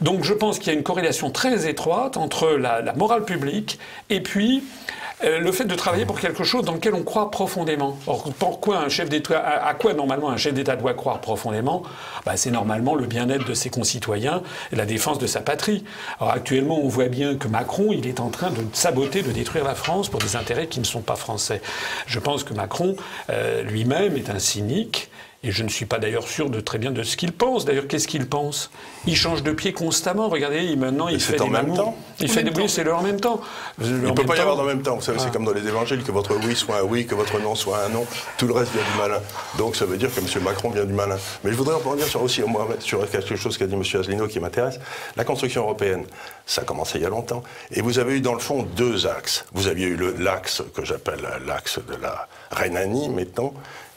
[0.00, 3.78] Donc je pense qu'il y a une corrélation très étroite entre la, morale publique
[4.10, 4.85] et puis euh,
[5.22, 7.98] le fait de travailler pour quelque chose dans lequel on croit profondément.
[8.06, 11.82] Or, pourquoi un chef d'État, à, quoi normalement un chef d'État doit croire profondément?
[12.24, 15.84] Bah, C'est normalement le bien-être de ses concitoyens et la défense de sa patrie.
[16.20, 19.64] Alors actuellement, on voit bien que Macron, il est en train de saboter, de détruire
[19.64, 21.62] la France pour des intérêts qui ne sont pas français.
[22.06, 22.96] Je pense que Macron
[23.30, 25.10] euh, lui-même est un cynique
[25.42, 27.64] Et je ne suis pas d'ailleurs sûr de très bien de ce qu'il pense.
[27.64, 28.70] D'ailleurs, qu'est-ce qu'il pense?
[29.06, 30.28] Il change de pied constamment.
[30.28, 31.96] Regardez, maintenant, il fait en même temps.
[32.18, 33.40] Il fait des oui, c'est le en même temps.
[33.80, 34.96] Il ne peut pas y avoir en même temps.
[34.96, 37.38] Vous savez, c'est comme dans les évangiles, que votre oui soit un oui, que votre
[37.38, 38.06] non soit un non.
[38.38, 39.20] Tout le reste vient du malin.
[39.58, 40.42] Donc ça veut dire que M.
[40.42, 41.18] Macron vient du malin.
[41.44, 42.42] Mais je voudrais revenir sur aussi
[42.80, 43.82] sur quelque chose qu'a dit M.
[43.82, 44.80] Asselineau qui m'intéresse.
[45.16, 46.04] La construction européenne,
[46.46, 47.42] ça a commencé il y a longtemps.
[47.70, 49.44] Et vous avez eu dans le fond deux axes.
[49.52, 53.52] Vous aviez eu l'axe que j'appelle l'axe de la Rhénanie, mettons,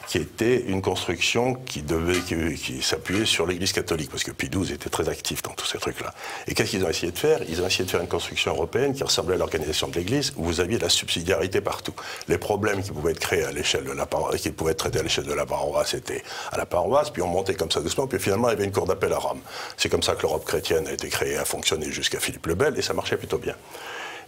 [0.10, 4.74] qui était une construction qui devait, qui, s'appuyait sur l'Église catholique, parce que Pie XII
[4.74, 6.16] était très actif dans tous ces trucs-là.
[6.48, 7.42] Et qu'est-ce qu'ils ont essayé de faire?
[7.48, 10.46] Ils ont essayé de faire une construction européenne qui ressemblait à l'organisation de l'Église, où
[10.46, 11.94] vous aviez la subsidiarité partout.
[12.28, 14.98] Les problèmes qui pouvaient être créés à l'échelle de la paroisse, qui pouvaient être traités
[14.98, 18.08] à l'échelle de la paroisse, c'était à la paroisse, puis on montait comme ça doucement,
[18.08, 19.42] puis finalement il y avait une cour d'appel à Rome.
[19.78, 22.76] C'est comme ça que l'Europe chrétienne a été créée, a fonctionné jusqu'à Philippe le Bel,
[22.80, 23.54] et ça marchait plutôt bien.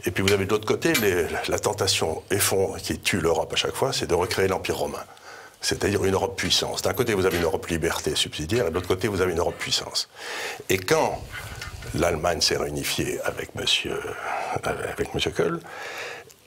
[0.06, 0.94] Et puis vous avez de l'autre côté
[1.48, 5.04] la tentation effondre qui tue l'Europe à chaque fois, c'est de recréer l'Empire romain
[5.62, 6.82] c'est-à-dire une Europe puissance.
[6.82, 9.40] D'un côté, vous avez une Europe liberté subsidiaire, et de l'autre côté, vous avez une
[9.40, 10.10] Europe puissance.
[10.70, 11.24] Et quand
[11.96, 13.66] l'Allemagne s'est réunifiée avec M.
[14.64, 15.32] Avec monsieur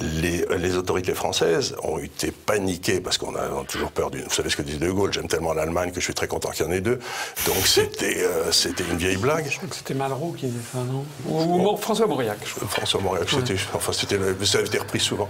[0.00, 4.24] les, autorités françaises ont été paniquées parce qu'on a, toujours peur d'une.
[4.24, 6.50] Vous savez ce que dit De Gaulle J'aime tellement l'Allemagne que je suis très content
[6.50, 6.98] qu'il y en ait deux.
[7.46, 9.46] Donc c'était euh, c'était une vieille blague.
[9.48, 11.04] Je crois que c'était Malraux qui disait ça, non?
[11.28, 12.38] Ou, François Mauriac.
[12.44, 13.28] François Mauriac.
[13.28, 15.28] C'était, enfin, c'était, ça a été repris souvent.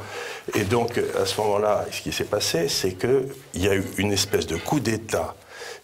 [0.54, 4.12] Et donc à ce moment-là, ce qui s'est passé, c'est qu'il y a eu une
[4.12, 5.34] espèce de coup d'État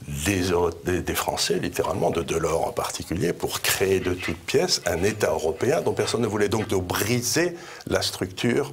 [0.09, 5.83] des, Français, littéralement, de Delors en particulier, pour créer de toutes pièces un État européen
[5.83, 7.55] dont personne ne voulait donc de briser
[7.87, 8.73] la structure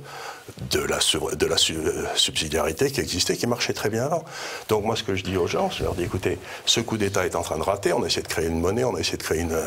[0.72, 1.00] de la,
[1.36, 1.58] de la
[2.16, 4.24] subsidiarité qui existait, qui marchait très bien avant.
[4.70, 7.26] Donc moi, ce que je dis aux gens, je leur dis, écoutez, ce coup d'État
[7.26, 9.42] est en train de rater, on essaie de créer une monnaie, on essaie de créer
[9.42, 9.58] une,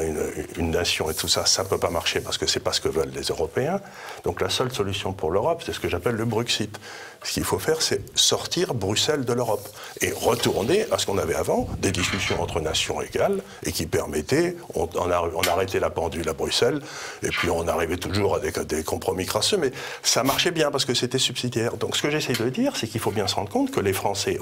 [0.57, 2.81] une, nation et tout ça, ça ne peut pas marcher parce que c'est pas ce
[2.81, 3.81] que veulent les Européens.
[4.25, 6.79] Donc la seule solution pour l'Europe, c'est ce que j'appelle le Bruxit.
[7.23, 9.68] Ce qu'il faut faire, c'est sortir Bruxelles de l'Europe
[10.01, 14.56] et retourner à ce qu'on avait avant, des discussions entre nations égales et qui permettaient,
[14.74, 16.80] on, on, arrêtait la pendule à Bruxelles
[17.22, 20.94] et puis on arrivait toujours à des, compromis crasseux, mais ça marchait bien parce que
[20.94, 21.76] c'était subsidiaire.
[21.76, 23.92] Donc ce que j'essaie de dire, c'est qu'il faut bien se rendre compte que les
[23.92, 24.38] Français,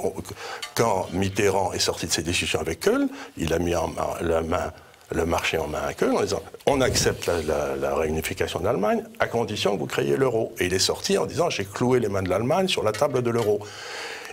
[0.74, 3.72] quand Mitterrand est sorti de ses discussions avec Köln, il a mis
[4.20, 4.72] la main
[5.10, 9.74] le marché en main à Köln en disant on accepte la, réunification d'Allemagne à condition
[9.74, 10.52] que vous créiez l'euro.
[10.58, 13.22] Et il est sorti en disant j'ai cloué les mains de l'Allemagne sur la table
[13.22, 13.60] de l'euro.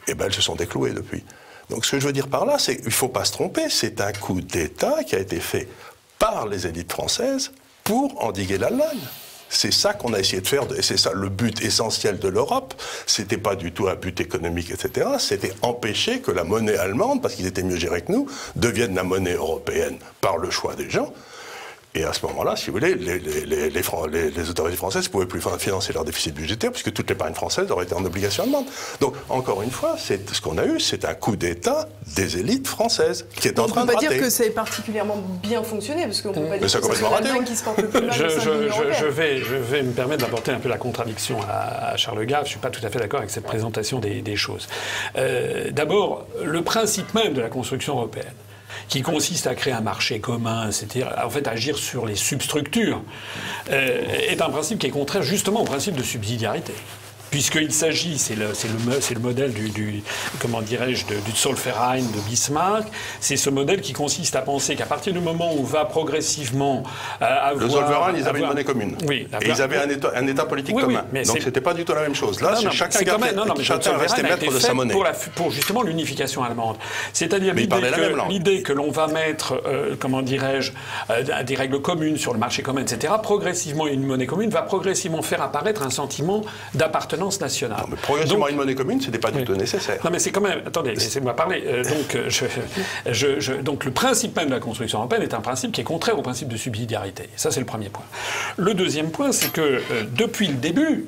[0.07, 1.23] Et bien elles se sont déclouées depuis.
[1.69, 3.69] Donc ce que je veux dire par là, c'est qu'il ne faut pas se tromper,
[3.69, 5.67] c'est un coup d'État qui a été fait
[6.19, 7.51] par les élites françaises
[7.83, 8.99] pour endiguer l'Allemagne.
[9.49, 12.73] C'est ça qu'on a essayé de faire, et c'est ça le but essentiel de l'Europe.
[13.05, 15.07] C'était pas du tout un but économique, etc.
[15.19, 19.03] C'était empêcher que la monnaie allemande, parce qu'ils étaient mieux gérés que nous, devienne la
[19.03, 21.13] monnaie européenne par le choix des gens.
[21.95, 25.93] Et à ce moment-là, si vous voulez, les, les, autorités françaises ne pouvaient plus financer
[25.93, 28.65] leur déficit budgétaire puisque toute l'épargne française aurait été en obligation allemande.
[28.99, 33.25] Donc, encore une fois, ce qu'on a eu, c'est un coup d'État des élites françaises
[33.37, 35.63] qui est en train de On ne peut pas dire que ça ait particulièrement bien
[35.63, 38.01] fonctionné parce qu'on ne peut pas dire que c'est l'Allemagne qui se porte le plus
[38.01, 41.95] mal je, je, je, vais, je vais me permettre d'apporter un peu la contradiction à,
[41.95, 42.41] Charles Gave.
[42.41, 44.67] Je ne suis pas tout à fait d'accord avec cette présentation des, choses.
[45.15, 48.33] Euh, d'abord, le principe même de la construction européenne
[48.87, 53.01] qui consiste à créer un marché commun, c'est-à-dire en fait agir sur les substructures,
[53.71, 56.73] euh, est un principe qui est contraire justement au principe de subsidiarité
[57.31, 60.03] puisqu'il s'agit, c'est le, le, le, modèle du, du
[60.39, 62.87] comment dirais-je, du Zollverein de Bismarck,
[63.19, 66.83] c'est ce modèle qui consiste à penser qu'à partir du moment où on va progressivement
[67.21, 67.55] euh, avoir...
[67.55, 68.95] Le Zollverein, ils avaient une monnaie commune.
[69.07, 69.27] Oui.
[69.41, 71.05] Et ils avaient un État, un état politique commun.
[71.11, 72.41] mais Donc c'était pas du tout la même chose.
[72.41, 74.93] Là, c'est chacun, gardait, non, non, mais chacun restait maître de sa monnaie.
[74.93, 76.77] Pour, la, pour justement l'unification allemande.
[77.13, 80.71] C'est-à-dire l'idée que, que l'on va mettre, euh, comment dirais-je,
[81.09, 85.21] euh, des règles communes sur le marché commun, etc., progressivement une monnaie commune va progressivement
[85.21, 87.79] faire apparaître un sentiment d'appartenance nationale.
[87.81, 89.99] Non, mais progressivement une monnaie commune, ce n'est pas du tout nécessaire.
[90.03, 90.61] Non, mais c'est quand même.
[90.65, 91.63] Attendez, laissez-moi parler.
[91.65, 95.41] Euh, donc, euh, je, je, donc, le principe même de la construction européenne est un
[95.41, 97.29] principe qui est contraire au principe de subsidiarité.
[97.35, 98.05] Ça, c'est le premier point.
[98.57, 99.81] Le deuxième point, c'est que euh,
[100.15, 101.05] depuis le début,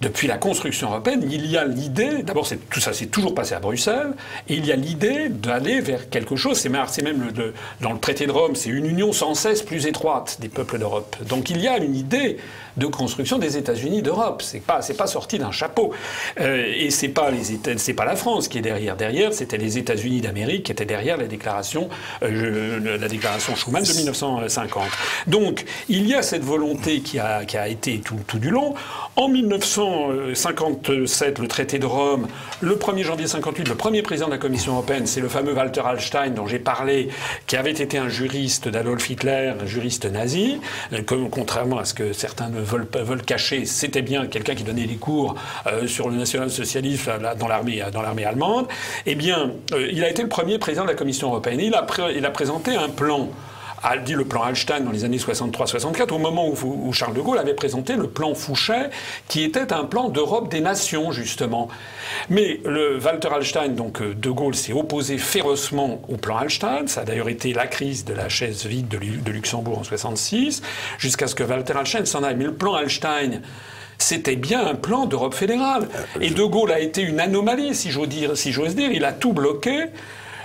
[0.00, 3.60] depuis la construction européenne, il y a l'idée, d'abord tout ça s'est toujours passé à
[3.60, 4.12] Bruxelles,
[4.48, 8.32] il y a l'idée d'aller vers quelque chose, c'est même le, dans le traité de
[8.32, 11.16] Rome, c'est une union sans cesse plus étroite des peuples d'Europe.
[11.28, 12.38] Donc il y a une idée
[12.78, 14.42] de construction des États-Unis d'Europe.
[14.42, 15.92] C'est pas pas sorti d'un chapeau.
[16.40, 17.30] Euh, et c'est pas
[17.96, 18.96] pas la France qui est derrière.
[18.96, 21.88] Derrière, c'était les États-Unis d'Amérique qui étaient derrière la déclaration
[22.22, 24.84] euh, la déclaration Schuman de 1950.
[25.26, 28.74] Donc il y a cette volonté qui a qui a été tout, tout du long.
[29.18, 32.28] En 1957, le traité de Rome,
[32.60, 35.80] le 1er janvier 58, le premier président de la Commission européenne, c'est le fameux Walter
[35.84, 37.08] Hallstein dont j'ai parlé,
[37.48, 40.60] qui avait été un juriste d'Adolf Hitler, un juriste nazi.
[40.92, 41.02] Euh,
[41.32, 45.34] contrairement à ce que certains veulent, veulent cacher, c'était bien quelqu'un qui donnait des cours
[45.66, 48.68] euh, sur le national-socialisme dans l'armée dans l'armée allemande.
[49.04, 51.58] Eh bien, euh, il a été le premier président de la Commission européenne.
[51.74, 53.28] A, il a présenté un plan
[53.82, 57.38] a dit le plan Hallstein dans les années 63-64, au moment où, Charles de Gaulle
[57.38, 58.90] avait présenté le plan Fouchet,
[59.28, 61.68] qui était un plan d'Europe des nations, justement.
[62.28, 66.86] Mais le Walter Hallstein, donc euh, de Gaulle, s'est opposé férocement au plan Hallstein.
[66.86, 70.62] Ça a d'ailleurs été la crise de la chaise vide de, Luxembourg en 66,
[70.98, 72.36] jusqu'à ce que Walter Hallstein s'en aille.
[72.36, 73.42] Mais le plan Hallstein,
[73.98, 75.88] c'était bien un plan d'Europe fédérale.
[75.94, 78.36] Euh, Et De Gaulle a été une anomalie, si j'ose dire.
[78.36, 78.90] Si j'ose dire.
[78.90, 79.86] Il a tout bloqué.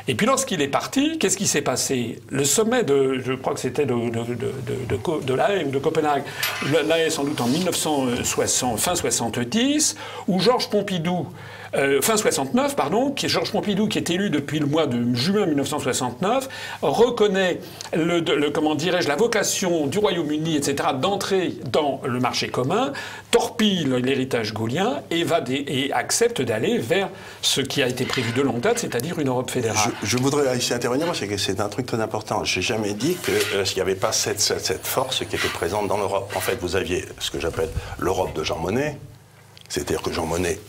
[0.08, 2.20] Et puis lorsqu'il est parti, qu'est-ce qui s'est passé?
[2.30, 5.80] Le sommet de, je crois que c'était de, de, de, de, La Haye ou de
[5.80, 6.24] Copenhague,
[6.88, 9.96] La Haye sans doute en 1960, fin 70,
[10.28, 11.28] où Georges Pompidou
[11.76, 15.14] euh, fin 69, pardon, qui est Georges Pompidou, qui est élu depuis le mois de
[15.16, 16.50] juin 1969,
[16.82, 17.60] reconnaît
[17.94, 22.94] le, comment dirais-je la vocation du Royaume-Uni, etc., d'entrer dans le marché commun,
[23.32, 27.10] torpille l'héritage gaulien et et accepte d'aller vers
[27.42, 29.92] ce qui a été prévu de longue date, c'est-à-dire une Europe fédérale.
[30.04, 32.44] Je, voudrais ici intervenir, parce que c'est un truc très important.
[32.44, 34.40] J'ai jamais dit qu'il euh, n'y avait pas cette
[34.84, 36.32] force qui était présente dans l'Europe.
[36.36, 38.98] En fait, vous aviez ce que j'appelle l'Europe de Jean Monnet,
[39.74, 40.60] c'est-à-dire que Jean Monnet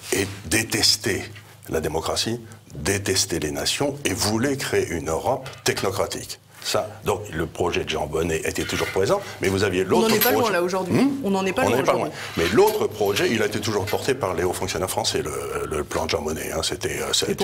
[0.47, 1.25] détestait
[1.69, 2.41] la démocratie,
[2.75, 6.41] détestait les nations et voulait créer une Europe technocratique.
[6.65, 10.15] Ça, donc le projet de Jean Bonnet était toujours présent, mais vous aviez l'autre projet.
[10.15, 10.95] On n'en est pas loin là aujourd'hui.
[10.95, 14.35] Hmm on n'en est pas, loin, Mais l'autre projet, il a été toujours porté par
[14.35, 16.51] les hauts fonctionnaires français, le, plan de Jean Bonnet.
[16.53, 17.35] Hein, c'était euh,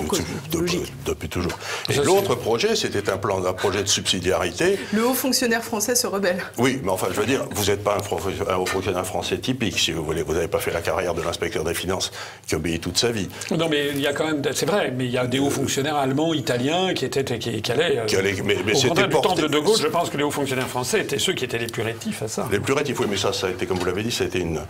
[1.05, 1.57] depuis, toujours.
[1.89, 4.79] Et l'autre projet, c'était un plan, un projet de subsidiarité.
[4.93, 6.43] Le haut fonctionnaire français se rebelle.
[6.57, 9.91] Oui, mais enfin, je veux dire, vous n'êtes pas un, haut fonctionnaire français typique, si
[9.91, 10.21] vous voulez.
[10.21, 12.11] Vous n'avez pas fait la carrière de l'inspecteur des finances
[12.47, 13.29] qui obéit toute sa vie.
[13.51, 15.49] Non, mais il y a quand même, c'est vrai, mais il y a des hauts
[15.49, 17.97] fonctionnaires allemands, italiens qui étaient, qui, allaient.
[17.97, 20.23] Euh, qui allaient mais, mais c'était du temps de De Gaulle, je pense que les
[20.23, 22.47] hauts fonctionnaires français étaient ceux qui étaient les plus rétifs à ça.
[22.51, 24.27] Les plus rétifs, oui, mais ça, ça a été, comme vous l'avez dit, ça a
[24.27, 24.61] été une,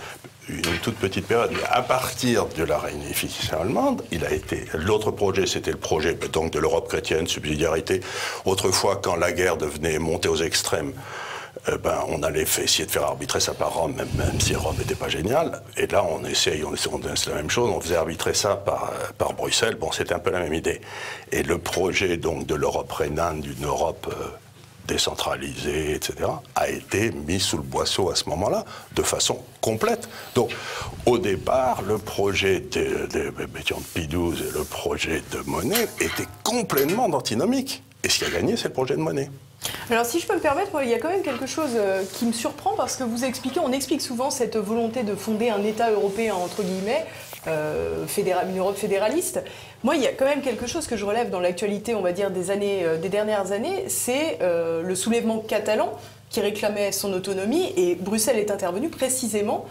[0.83, 1.51] toute petite période.
[1.53, 4.65] Mais à partir de la réunification allemande, il a été.
[4.73, 8.01] L'autre projet, c'était le projet donc, de l'Europe chrétienne, subsidiarité.
[8.45, 10.93] Autrefois, quand la guerre devenait montée aux extrêmes,
[11.67, 14.95] eh ben, on allait essayer de faire arbitrer ça par Rome, même, si Rome n'était
[14.95, 15.61] pas génial.
[15.77, 19.33] Et là, on essaye, on, on la même chose, on faisait arbitrer ça par, par
[19.33, 19.75] Bruxelles.
[19.75, 20.81] Bon, c'était un peu la même idée.
[21.31, 24.27] Et le projet donc de l'Europe rhénane, d'une Europe euh,
[24.87, 26.15] décentralisé, etc.,
[26.55, 30.09] a été mis sous le boisseau à ce moment-là, de façon complète.
[30.35, 30.51] Donc,
[31.05, 33.31] au départ, le projet de, de,
[33.93, 37.83] Pidouze et le projet de Monet étaient complètement antinomiques.
[38.03, 39.29] Et ce qui a gagné, c'est le projet de Monet.
[39.89, 42.25] Alors si je peux me permettre, il y a quand même quelque chose euh, qui
[42.25, 45.91] me surprend parce que vous expliquez, on explique souvent cette volonté de fonder un État
[45.91, 47.05] européen entre guillemets,
[47.47, 48.05] euh,
[48.49, 49.43] une Europe fédéraliste.
[49.83, 52.13] Moi, il y a quand même quelque chose que je relève dans l'actualité, on va
[52.13, 55.91] dire, des, années, euh, des dernières années, c'est le soulèvement catalan
[56.29, 59.65] qui réclamait son autonomie et Bruxelles est intervenu précisément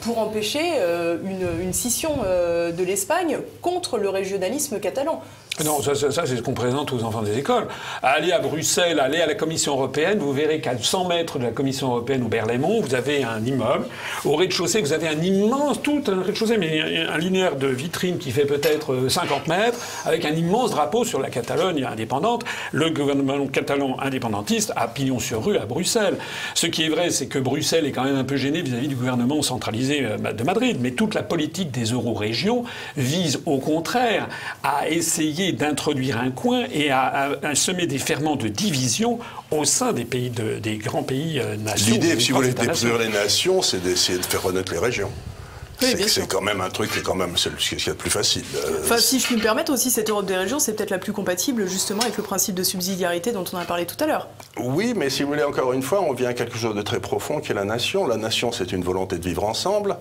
[0.00, 0.78] pour empêcher
[1.24, 5.22] une, une, scission de l'Espagne contre le régionalisme catalan.
[5.64, 7.66] Non, ça, c'est ce qu'on présente aux enfants des écoles.
[8.02, 11.50] Allez à Bruxelles, allez à la Commission européenne, vous verrez qu'à 100 mètres de la
[11.50, 13.86] Commission européenne au Berlaymont, vous avez un immeuble.
[14.26, 18.32] Au rez-de-chaussée, vous avez un immense, tout un rez-de-chaussée, mais un linéaire de vitrine qui
[18.32, 22.44] fait peut-être 50 mètres, avec un immense drapeau sur la Catalogne indépendante.
[22.72, 26.18] Le gouvernement catalan indépendantiste a pignon sur rue à Bruxelles.
[26.54, 28.94] Ce qui est vrai, c'est que Bruxelles est quand même un peu gêné vis-à-vis du
[28.94, 30.78] gouvernement centralisé euh, de Madrid.
[30.80, 32.64] Mais toute la politique des euro-régions
[32.96, 34.28] vise au contraire
[34.62, 39.18] à essayer d'introduire un coin et à, semer des ferments de division
[39.50, 41.92] au sein des pays des grands pays euh, nations.
[41.92, 45.10] L'idée, si vous voulez détruire les nations, c'est d'essayer de faire renaître les régions.
[45.80, 48.44] C'est quand même un truc qui est quand même ce qui est le plus facile.
[48.54, 50.98] Euh, enfin, si je puis me permettre aussi, cette Europe des régions, c'est peut-être la
[50.98, 54.28] plus compatible justement avec le principe de subsidiarité dont on a parlé tout à l'heure.
[54.58, 57.00] Oui, mais si vous voulez, encore une fois, on vient à quelque chose de très
[57.00, 58.06] profond qui est la nation.
[58.06, 59.96] La nation, c'est une volonté de vivre ensemble.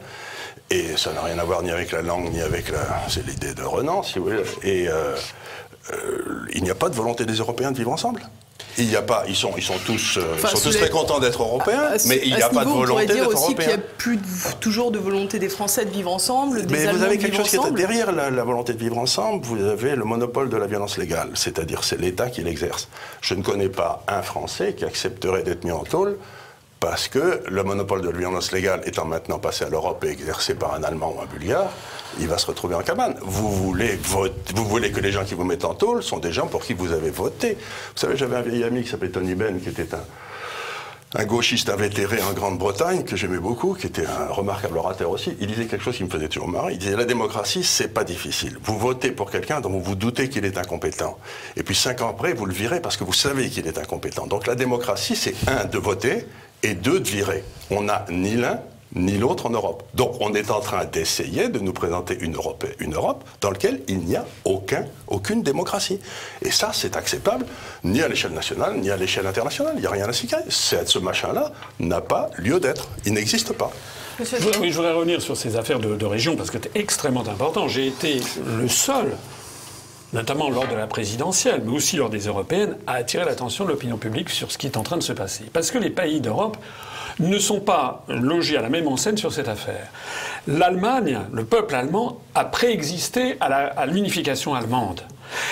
[0.69, 3.03] Et ça n'a rien à voir ni avec la langue, ni avec la.
[3.07, 4.43] C'est l'idée de Renan, si vous voulez.
[4.63, 5.15] Et euh,
[5.93, 8.21] euh, il n'y a pas de volonté des Européens de vivre ensemble.
[8.77, 11.41] Il n'y a pas, ils sont, ils sont tous, euh, sont tous très contents d'être
[11.41, 13.31] européens, mais il n'y a pas de volonté d'être européen.
[13.31, 14.19] On pourrait dire aussi qu'il n'y a plus
[14.59, 17.55] toujours de volonté des Français de vivre ensemble, des Mais vous avez quelque chose qui
[17.55, 19.45] est derrière la, la, volonté de vivre ensemble.
[19.45, 22.89] Vous avez le monopole de la violence légale, c'est-à-dire c'est l'État qui l'exerce.
[23.21, 26.17] Je ne connais pas un Français qui accepterait d'être mis en tôle
[26.81, 30.53] parce que le monopole de la violence légale étant maintenant passé à l'Europe et exercé
[30.53, 31.71] par un Allemand ou un Bulgare,
[32.19, 33.15] il va se retrouver en cabane.
[33.21, 33.99] Vous voulez,
[34.55, 36.73] vous voulez que les gens qui vous mettent en tôle sont des gens pour qui
[36.73, 37.53] vous avez voté.
[37.53, 40.03] Vous savez, j'avais un vieil ami qui s'appelait Tony Ben, qui était un,
[41.17, 45.47] un gauchiste invétéré en Grande-Bretagne que j'aimais beaucoup, qui était un remarquable orateur aussi, il
[45.47, 46.73] disait quelque chose qui me faisait toujours marrer.
[46.73, 48.57] Il disait la démocratie, c'est pas difficile.
[48.63, 51.17] Vous votez pour quelqu'un dont vous vous doutez qu'il est incompétent.
[51.55, 54.27] Et puis cinq ans après, vous le virez parce que vous savez qu'il est incompétent.
[54.27, 56.27] Donc la démocratie, c'est un, de voter
[56.63, 57.43] et deux, de virer.
[57.69, 58.59] On n'a ni l'un
[58.95, 59.83] ni l'autre en Europe.
[59.93, 63.81] Donc on est en train d'essayer de nous présenter une Europe, une Europe dans laquelle
[63.87, 65.99] il n'y a aucun, aucune démocratie.
[66.41, 67.45] Et ça, c'est acceptable
[67.83, 69.73] ni à l'échelle nationale, ni à l'échelle internationale.
[69.77, 72.87] Il n'y a rien à s'y Ce machin-là n'a pas lieu d'être.
[73.05, 73.71] Il n'existe pas.
[74.17, 76.79] Je voudrais, oui, je voudrais revenir sur ces affaires de, de région parce que c'est
[76.79, 77.67] extrêmement important.
[77.67, 78.21] J'ai été
[78.59, 79.17] le seul
[80.13, 83.97] notamment lors de la présidentielle, mais aussi lors des européennes, à attirer l'attention de l'opinion
[83.97, 85.43] publique sur ce qui est en train de se passer.
[85.51, 86.57] Parce que les pays d'Europe
[87.19, 89.87] ne sont pas logés à la même enseigne sur cette affaire.
[90.47, 95.01] L'Allemagne, le peuple allemand, a préexisté à l'unification allemande.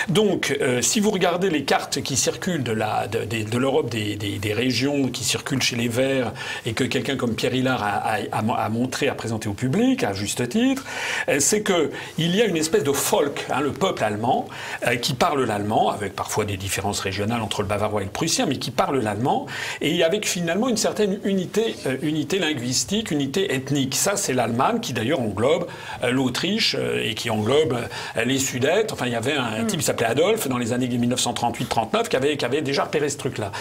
[0.10, 5.62] Donc, euh, si vous regardez les cartes qui circulent de, l'Europe, des, régions qui circulent
[5.62, 6.34] chez les Verts,
[6.66, 10.84] et que quelqu'un comme Pierre Hillard a, montré, a présenté au public, à juste titre,
[11.30, 14.48] euh, c'est qu'il y a une espèce de folk, hein, le peuple allemand,
[14.88, 18.46] euh, qui parle l'allemand, avec parfois des différences régionales entre le bavarois et le prussien,
[18.46, 19.48] mais qui parle l'allemand,
[19.82, 23.96] et avec finalement une certaine unité, unité linguistique, unité ethnique.
[23.96, 25.68] Ça, c'est l'Allemagne, qui d'ailleurs englobe
[26.04, 27.78] l'Autriche, et qui englobe
[28.26, 28.92] les Sudètes.
[28.92, 32.16] Enfin, il y avait un, un type qui s'appelait Adolphe dans les années 1938-39 qui
[32.16, 33.52] avait, qui avait déjà repéré ce truc-là.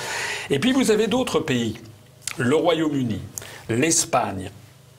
[0.50, 1.78] Et puis vous avez d'autres pays,
[2.36, 3.18] le Royaume-Uni,
[3.70, 4.50] l'Espagne,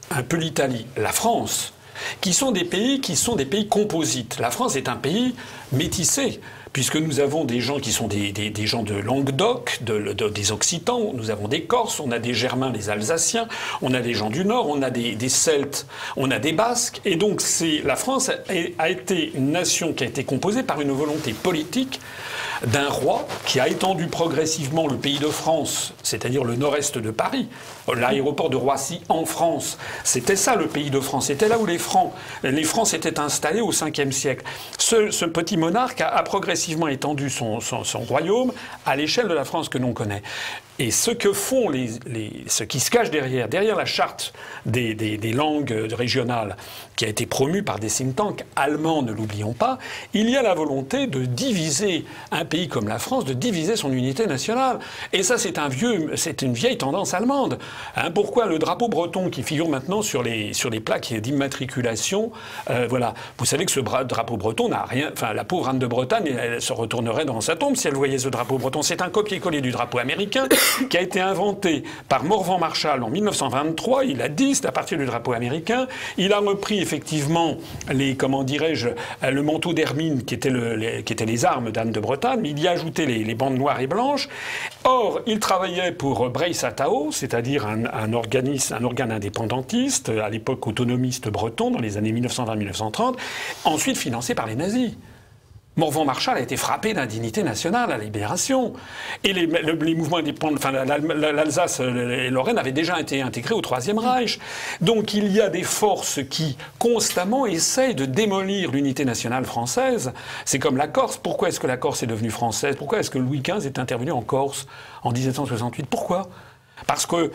[0.10, 1.74] un peu l'Italie, la France,
[2.20, 4.40] qui sont des pays qui sont des pays composites.
[4.40, 5.36] La France est un pays
[5.72, 6.42] métissé
[6.74, 8.34] puisque nous avons des gens qui sont des,
[8.66, 13.48] gens de Languedoc, des Occitans, nous avons des Corses, on a des Germains, les Alsaciens,
[13.82, 15.86] on a des gens du Nord, on a des, Celtes,
[16.18, 17.42] on a des Basques, et donc
[17.84, 18.32] la France
[18.80, 22.00] a été une nation qui a été composée par une volonté politique
[22.66, 27.48] d'un roi qui a étendu progressivement le pays de France, c'est-à-dire le nord-est de Paris,
[27.92, 29.78] l'aéroport de Roissy en France.
[30.04, 31.28] C'était ça le pays de France.
[31.28, 34.46] C'était là où les Francs, les Francs s'étaient installés au 5e siècle.
[34.78, 37.60] Ce, petit monarque a, progressivement étendu son,
[38.08, 38.52] royaume
[38.86, 40.22] à l'échelle de la France que l'on connaît.
[40.80, 41.92] Et ce que font les,
[42.48, 44.34] ce qui se cache derrière, derrière la charte
[44.66, 44.96] des,
[45.34, 46.58] langues régionales,
[46.96, 49.78] qui a été promue par des think tanks allemands, ne l'oublions pas,
[50.14, 53.92] il y a la volonté de diviser un pays comme la France, de diviser son
[53.92, 54.80] unité nationale.
[55.12, 57.60] Et ça, c'est un vieux, c'est une vieille tendance allemande.
[57.96, 62.32] Hein, pourquoi le drapeau breton qui figure maintenant sur les, sur les plaques d'immatriculation,
[62.70, 63.14] euh, voilà.
[63.38, 66.62] Vous savez que ce drapeau breton n'a rien, enfin, la pauvre Anne de Bretagne, elle,
[66.62, 68.82] se retournerait dans sa tombe si elle voyait ce drapeau breton.
[68.82, 70.48] C'est un copier-coller du drapeau américain
[70.90, 74.06] qui a été inventé par Morvan Marshall en 1923.
[74.06, 75.88] Il a dit, c'est à partir du drapeau américain.
[76.18, 77.58] Il a repris effectivement
[77.92, 78.90] les, comment dirais-je,
[79.30, 82.68] le manteau d'hermine qui était, les, qui était les armes d'Anne de Bretagne, il y
[82.68, 84.30] a ajouté les, bandes noires et blanches.
[84.86, 91.72] Or, il travaillait pour Brace Atao, c'est-à-dire un, un organe indépendantiste, à l'époque autonomiste breton,
[91.72, 93.16] dans les années 1920-1930,
[93.64, 94.92] ensuite financé par les nazis.
[95.76, 98.74] Morvan Marshall a été frappé d'indignité nationale à la libération.
[99.24, 104.40] Et les, mouvements indépendants, enfin l'Alsace et Lorraine avaient déjà été intégrés au Troisième Reich.
[104.82, 110.14] Donc il y a des forces qui constamment essayent de démolir l'unité nationale française.
[110.46, 111.18] C'est comme la Corse.
[111.18, 112.76] Pourquoi est-ce que la Corse est devenue française?
[112.78, 114.68] Pourquoi est-ce que Louis XV est intervenu en Corse
[115.02, 116.30] en 1768 Pourquoi?
[116.88, 117.32] Parce que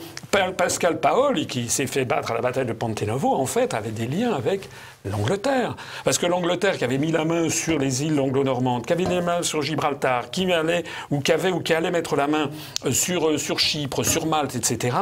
[0.56, 4.06] Pascal Paoli, qui s'est fait battre à la bataille de Novo, en fait, avait des
[4.06, 4.68] liens avec
[5.04, 5.76] l'Angleterre.
[6.04, 9.20] Parce que l'Angleterre qui avait mis la main sur les îles anglo-normandes, qui avait les
[9.20, 12.50] mains sur Gibraltar, qui allait ou qui avait ou qui allait mettre la main
[12.84, 14.96] euh, sur, euh, sur Chypre, sur Malte, etc.,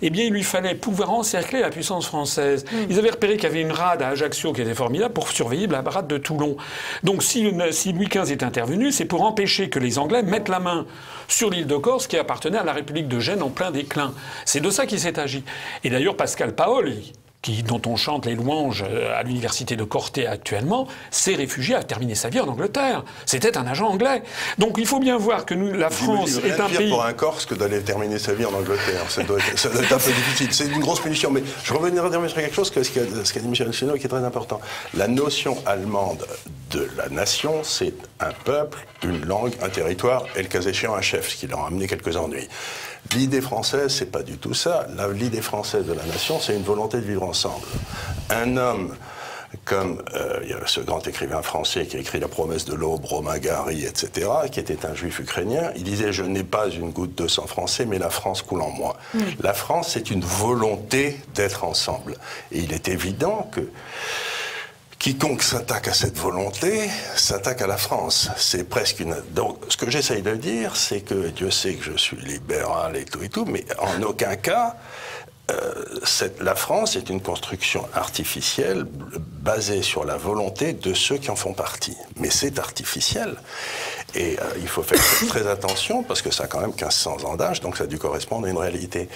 [0.00, 2.64] eh bien, il lui fallait pouvoir encercler la puissance française.
[2.88, 5.66] Ils avaient repéré qu'il y avait une rade à Ajaccio qui était formidable pour surveiller
[5.66, 6.56] la rade de Toulon.
[7.02, 10.60] Donc, si, si Louis XV est intervenu, c'est pour empêcher que les Anglais mettent la
[10.60, 10.86] main
[11.28, 14.12] sur l'île de Corse qui appartenait à la République de Gênes en plein déclin.
[14.44, 15.44] C'est de ça qu'il s'est agi.
[15.84, 20.26] Et d'ailleurs, Pascal Paoli, qui, dont on chante les louanges euh, à l'université de Corté
[20.26, 23.04] actuellement, s'est réfugié, a terminé sa vie en Angleterre.
[23.26, 24.22] C'était un agent anglais.
[24.58, 26.88] Donc il faut bien voir que nous, la France est un pays.
[26.88, 29.10] pour un Corse que d'aller terminer sa vie en Angleterre.
[29.10, 30.48] Ça doit être, un peu difficile.
[30.52, 31.30] C'est une grosse punition.
[31.30, 34.24] Mais je reviendrai sur quelque chose, que ce qu'a dit Michel Chino, qui est très
[34.24, 34.60] important.
[34.94, 36.24] La notion allemande
[36.70, 41.02] de la nation, c'est un peuple, une langue, un territoire et le cas échéant un
[41.02, 42.48] chef, ce qui leur a amené quelques ennuis.
[43.14, 44.86] L'idée française, c'est pas du tout ça.
[45.14, 47.66] L'idée française de la nation, c'est une volonté de vivre ensemble.
[48.30, 48.94] Un homme
[49.64, 52.74] comme euh, il y a ce grand écrivain français qui a écrit La promesse de
[52.74, 56.90] l'aube, Romain Gary, etc., qui était un juif ukrainien, il disait Je n'ai pas une
[56.90, 58.96] goutte de sang français, mais la France coule en moi.
[59.40, 62.16] La France, c'est une volonté d'être ensemble.
[62.50, 63.60] Et il est évident que
[65.02, 68.30] Quiconque s'attaque à cette volonté s'attaque à la France.
[68.36, 69.16] C'est presque une.
[69.32, 73.04] Donc, ce que j'essaye de dire, c'est que Dieu sait que je suis libéral et
[73.04, 74.76] tout et tout, mais en aucun cas,
[75.50, 75.84] euh,
[76.40, 78.84] la France est une construction artificielle
[79.42, 81.96] basée sur la volonté de ceux qui en font partie.
[82.18, 83.34] Mais c'est artificiel.
[84.14, 84.98] Et euh, il faut faire
[85.28, 87.98] très attention parce que ça a quand même 1500 ans d'âge, donc ça a dû
[87.98, 89.08] correspondre à une réalité.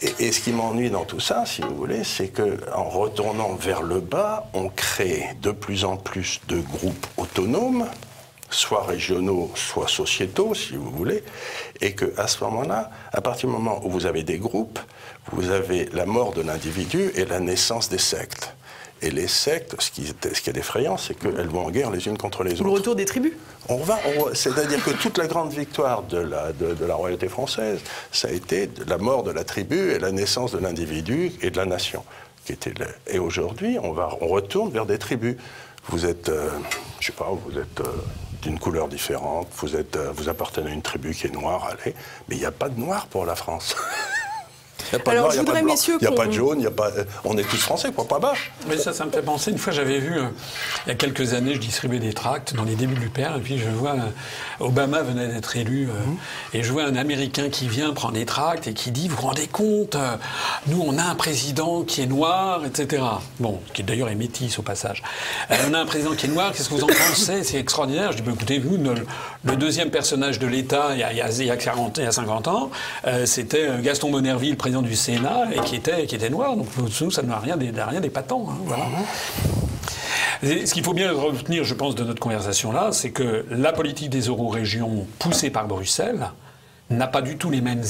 [0.00, 4.00] Et, ce qui m'ennuie dans tout ça, si vous voulez, c'est qu'en retournant vers le
[4.00, 7.86] bas, on crée de plus en plus de groupes autonomes,
[8.50, 11.22] soit régionaux, soit sociétaux, si vous voulez,
[11.80, 14.80] et qu'à ce moment-là, à partir du moment où vous avez des groupes,
[15.32, 18.54] vous avez la mort de l'individu et la naissance des sectes.
[19.04, 22.06] Et les sectes, ce qui, ce qui est effrayant, c'est qu'elles vont en guerre les
[22.06, 22.64] unes contre les autres.
[22.64, 23.34] Le retour des tribus
[23.68, 23.98] on va,
[24.32, 27.80] C'est-à-dire que toute la grande victoire de la, de, la royauté française,
[28.12, 31.56] ça a été la mort de la tribu et la naissance de l'individu et de
[31.58, 32.02] la nation.
[32.46, 32.72] Qui était
[33.06, 35.36] Et aujourd'hui, on, va, on retourne vers des tribus.
[35.88, 36.48] Vous êtes, euh,
[37.00, 38.04] je sais pas, vous êtes euh,
[38.40, 41.94] d'une couleur différente, vous, êtes, euh, vous appartenez à une tribu qui est noire, allez,
[42.28, 43.76] mais il n'y a pas de noir pour la France.
[44.94, 45.42] Il n'y a pas Alors, de il
[46.00, 46.90] n'y a, pas de jaune, y a pas,
[47.24, 48.34] on est tous français, quoi, pas bas.
[48.68, 50.26] Mais ça, ça me fait penser, une fois j'avais vu, euh,
[50.86, 53.40] il y a quelques années, je distribuais des tracts dans les débuts du Père, et
[53.40, 56.16] puis je vois, euh, Obama venait d'être élu, euh, mhm.
[56.54, 59.22] et je vois un Américain qui vient prendre des tracts et qui dit, vous vous
[59.22, 59.96] rendez compte,
[60.68, 63.02] nous on a un président qui est noir, etc.
[63.40, 65.02] Bon, qui d'ailleurs est métis au passage.
[65.68, 67.42] on a un président qui est noir, qu'est-ce que vous en pensez?
[67.42, 68.12] C'est extraordinaire.
[68.12, 71.98] Je dis, bah, écoutez, vous, le, deuxième personnage de l'État il, il, y a 40,
[71.98, 72.70] il y a 50 ans,
[73.24, 76.56] c'était Gaston Monerville, président du Sénat et qui était, qui était noir.
[76.56, 76.68] Donc
[77.00, 78.46] nous, ça n'a rien, rien d'épatant.
[78.50, 78.84] Hein, voilà.
[80.42, 84.10] Ce qu'il faut bien retenir, je pense, de notre conversation là, c'est que la politique
[84.10, 86.28] des euro-régions poussée par Bruxelles
[86.90, 87.82] n'a pas du tout les mêmes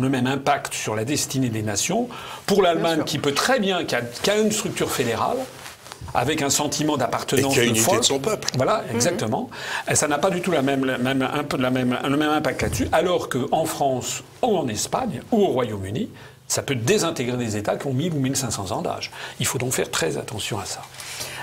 [0.00, 2.08] le même impact sur la destinée des nations.
[2.46, 5.36] Pour l'Allemagne, qui peut très bien, qui a, une structure fédérale,
[6.12, 7.52] avec un sentiment d'appartenance.
[7.52, 8.48] Et qui a une unité de son peuple.
[8.56, 8.96] Voilà, mhm.
[8.96, 9.50] exactement.
[9.92, 12.62] Ça n'a pas du tout la même, même, un peu la même, le même impact
[12.62, 12.88] là-dessus.
[12.92, 16.10] Alors qu'en France ou en Espagne ou au Royaume-Uni,
[16.46, 19.10] ça peut désintégrer des États qui ont 1000 ou 1500 ans d'âge.
[19.40, 20.82] Il faut donc faire très attention à ça.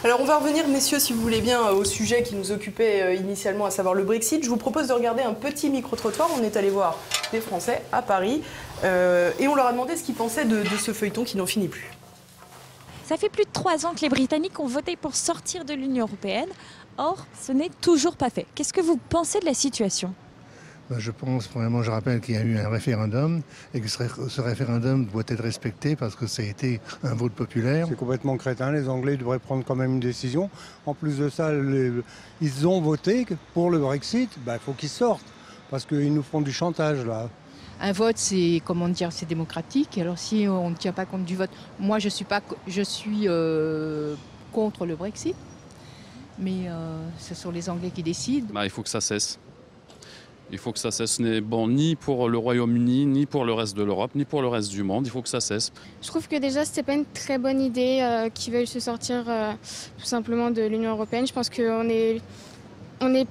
[0.04, 3.14] Alors on va revenir, messieurs, si vous voulez bien, au sujet qui nous occupait euh,
[3.14, 4.44] initialement, à savoir le Brexit.
[4.44, 6.30] Je vous propose de regarder un petit micro-trottoir.
[6.40, 6.98] On est allé voir
[7.32, 8.42] des Français à Paris
[8.84, 11.46] euh, et on leur a demandé ce qu'ils pensaient de, de ce feuilleton qui n'en
[11.46, 11.92] finit plus.
[13.12, 16.06] Ça fait plus de trois ans que les Britanniques ont voté pour sortir de l'Union
[16.06, 16.48] européenne.
[16.98, 18.46] Or, ce n'est toujours pas fait.
[18.56, 20.14] Qu'est-ce que vous pensez de la situation?
[20.90, 23.42] Ben, je pense, premièrement, je rappelle qu'il y a eu un référendum
[23.74, 27.86] et que ce référendum doit être respecté parce que ça a été un vote populaire.
[27.90, 28.72] C'est complètement crétin.
[28.72, 30.50] Les Anglais devraient prendre quand même une décision.
[30.86, 31.52] En plus de ça,
[32.40, 34.30] ils ont voté pour le Brexit.
[34.46, 35.28] Ben, il faut qu'ils sortent
[35.70, 37.28] parce qu'ils nous font du chantage là.
[37.82, 39.98] Un vote, c'est comment dire, c'est démocratique.
[39.98, 43.24] Alors si on ne tient pas compte du vote, moi je suis pas, je suis
[43.26, 44.16] euh,
[44.54, 45.36] contre le Brexit,
[46.38, 48.48] mais euh, ce sont les Anglais qui décident.
[48.54, 49.40] Bah, il faut que ça cesse.
[50.52, 51.14] Il faut que ça cesse.
[51.14, 54.42] Ce n'est bon ni pour le Royaume-Uni, ni pour le reste de l'Europe, ni pour
[54.42, 55.08] le reste du monde.
[55.08, 55.72] Il faut que ça cesse.
[56.02, 58.82] Je trouve que déjà, ce n'est pas une très bonne idée euh, qu'ils veuillent se
[58.82, 59.54] sortir euh,
[59.98, 61.26] tout simplement de l'Union européenne.
[61.26, 62.22] Je pense qu'on est,
[63.00, 63.28] on est,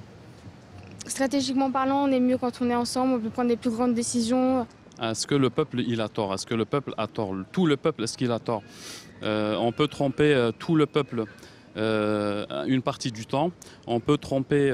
[1.11, 3.93] stratégiquement parlant, on est mieux quand on est ensemble, on peut prendre des plus grandes
[3.93, 4.65] décisions.
[5.01, 6.33] Est-ce que le peuple, il a tort?
[6.33, 7.33] Est-ce que le peuple a tort?
[7.51, 8.63] Tout le peuple, est-ce qu'il a tort?
[9.23, 11.25] Euh, On peut tromper tout le peuple
[11.75, 13.51] une partie du temps.
[13.87, 14.71] On peut tromper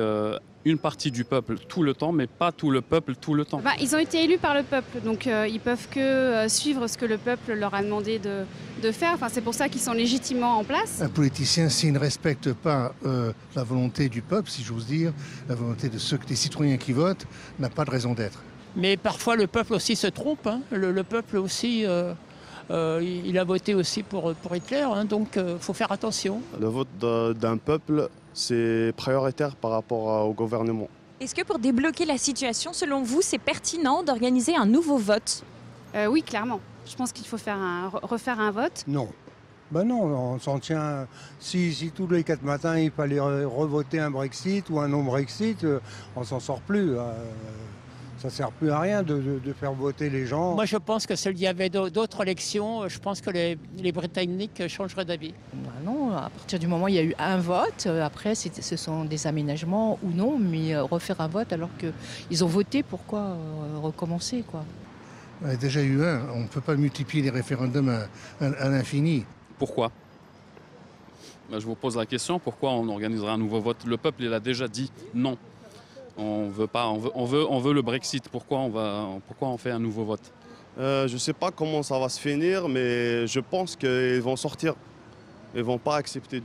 [0.70, 3.61] une partie du peuple tout le temps, mais pas tout le peuple tout le temps.
[3.63, 6.88] Bah, ils ont été élus par le peuple, donc euh, ils peuvent que euh, suivre
[6.88, 8.43] ce que le peuple leur a demandé de,
[8.82, 9.13] de faire.
[9.13, 11.01] Enfin, c'est pour ça qu'ils sont légitimement en place.
[11.01, 15.13] Un politicien, s'il ne respecte pas euh, la volonté du peuple, si j'ose dire,
[15.47, 17.26] la volonté de ceux des citoyens qui votent,
[17.59, 18.41] n'a pas de raison d'être.
[18.76, 20.45] Mais parfois, le peuple aussi se trompe.
[20.45, 20.61] Hein.
[20.72, 21.86] Le, peuple aussi.
[22.70, 25.05] Il a voté aussi pour, pour Hitler, hein.
[25.05, 26.41] donc il faut faire attention.
[26.59, 30.88] Le vote d'un peuple c'est prioritaire par rapport au gouvernement.
[31.20, 35.43] Est-ce que pour débloquer la situation, selon vous, c'est pertinent d'organiser un nouveau vote?
[35.95, 36.59] Euh, Oui, clairement.
[36.86, 38.84] Je pense qu'il faut faire un, refaire un vote.
[38.88, 39.09] Non.
[39.72, 41.07] Ben non, on s'en tient.
[41.39, 45.80] Si, si, tous les quatre matins il fallait revoter un Brexit ou un non-Brexit, euh,
[46.15, 46.91] on s'en sort plus.
[48.30, 50.55] Ça sert plus à rien de, faire voter les gens.
[50.55, 55.05] Moi, je pense que s'il y avait d'autres élections, je pense que les, Britanniques changeraient
[55.05, 55.34] d'avis.
[55.53, 58.36] Bah non, à partir du moment où il y a eu un vote, euh, après,
[58.36, 62.84] ce sont des aménagements ou non, mais euh, refaire un vote alors qu'ils ont voté,
[62.84, 64.65] pourquoi euh, recommencer quoi?
[65.43, 66.28] Il y a déjà eu un.
[66.34, 68.07] On ne peut pas multiplier les référendums
[68.41, 69.23] à, l'infini.
[69.57, 69.89] Pourquoi?
[71.49, 73.86] Bah, Je vous pose la question, pourquoi on organiserait un nouveau vote?
[73.86, 75.38] Le peuple, il a déjà dit non.
[76.18, 78.28] On veut pas, on veut, on veut, on veut le Brexit.
[78.30, 80.34] Pourquoi on, va, pourquoi on fait un nouveau vote?
[80.80, 84.36] Euh, Je ne sais pas comment ça va se finir, mais je pense qu'ils vont
[84.36, 84.74] sortir.
[85.53, 86.41] Ils ne vont pas accepter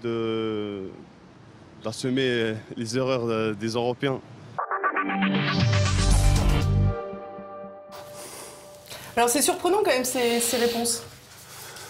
[1.83, 4.20] d'assumer les erreurs des Européens.
[9.16, 11.03] Alors c'est surprenant quand même ces, réponses.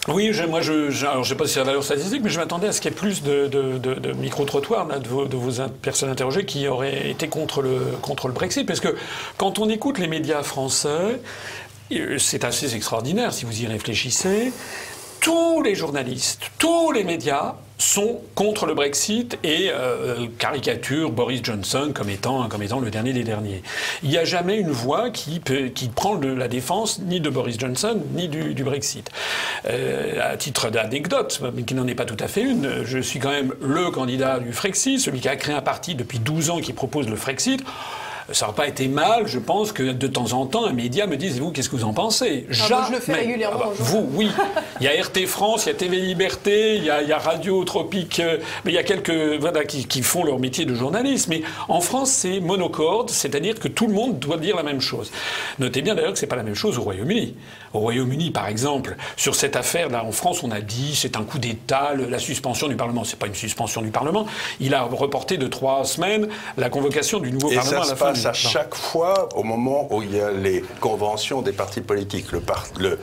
[0.09, 0.73] Oui, moi, je,
[1.19, 2.95] ne sais pas si c'est la valeur statistique, mais je m'attendais à ce qu'il y
[2.95, 7.79] ait plus de, micro-trottoirs de vos, de vos personnes interrogées qui auraient été contre le,
[8.03, 8.67] contre le Brexit.
[8.67, 8.97] Parce que
[9.37, 11.21] quand on écoute les médias français,
[11.93, 14.53] euh, c'est assez extraordinaire si vous y réfléchissez.
[15.21, 21.91] Tous les journalistes, tous les médias sont contre le Brexit et euh, caricaturent Boris Johnson
[21.93, 23.63] comme étant, comme étant le dernier des derniers.
[24.05, 25.41] Il n'y a jamais une voix qui,
[25.95, 29.11] prend la défense ni de Boris Johnson ni du, Brexit.
[29.69, 33.19] Euh, à titre d'anecdote, mais qui n'en est pas tout à fait une, je suis
[33.19, 36.61] quand même le candidat du Frexit, celui qui a créé un parti depuis 12 ans
[36.61, 37.65] qui propose le Frexit
[38.31, 41.17] ça n'aurait pas été mal, je pense, que de temps en temps, un média me
[41.17, 42.47] dise, vous, qu'est-ce que vous en pensez?
[42.49, 42.87] Ah, Jamais.
[42.89, 43.61] je le fais régulièrement.
[43.63, 44.31] Ah bah, vous, oui.
[44.81, 48.19] Il y a RT France, il y a TV Liberté, il y a, Radio Tropique,
[48.21, 51.29] euh, mais il y a quelques voilà, qui, font leur métier de journaliste.
[51.29, 55.13] Mais en France, c'est monocorde, c'est-à-dire que tout le monde doit dire la même chose.
[55.59, 57.35] Notez bien d'ailleurs que ce n'est pas la même chose au Royaume-Uni.
[57.75, 61.39] Au Royaume-Uni, par exemple, sur cette affaire-là, en France, on a dit c'est un coup
[61.39, 63.05] d'État, la suspension du Parlement.
[63.05, 64.27] C'est pas une suspension du Parlement.
[64.61, 68.33] Il a reporté de trois semaines la convocation du nouveau Parlement à la fin à
[68.33, 72.33] chaque fois au moment où il y a les conventions des partis politiques.
[72.33, 72.43] Le,
[72.79, 72.99] le,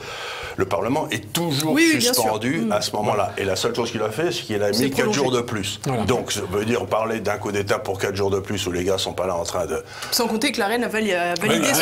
[0.64, 3.32] Parlement est toujours suspendu à ce moment-là.
[3.38, 5.80] Et la seule chose qu'il a fait, c'est qu'il a mis 4 jours de plus.
[6.06, 8.84] Donc, ça veut dire parler d'un coup d'État pour 4 jours de plus où les
[8.84, 9.82] gars sont pas là en train de.
[10.10, 11.34] Sans compter que la reine a validé, Un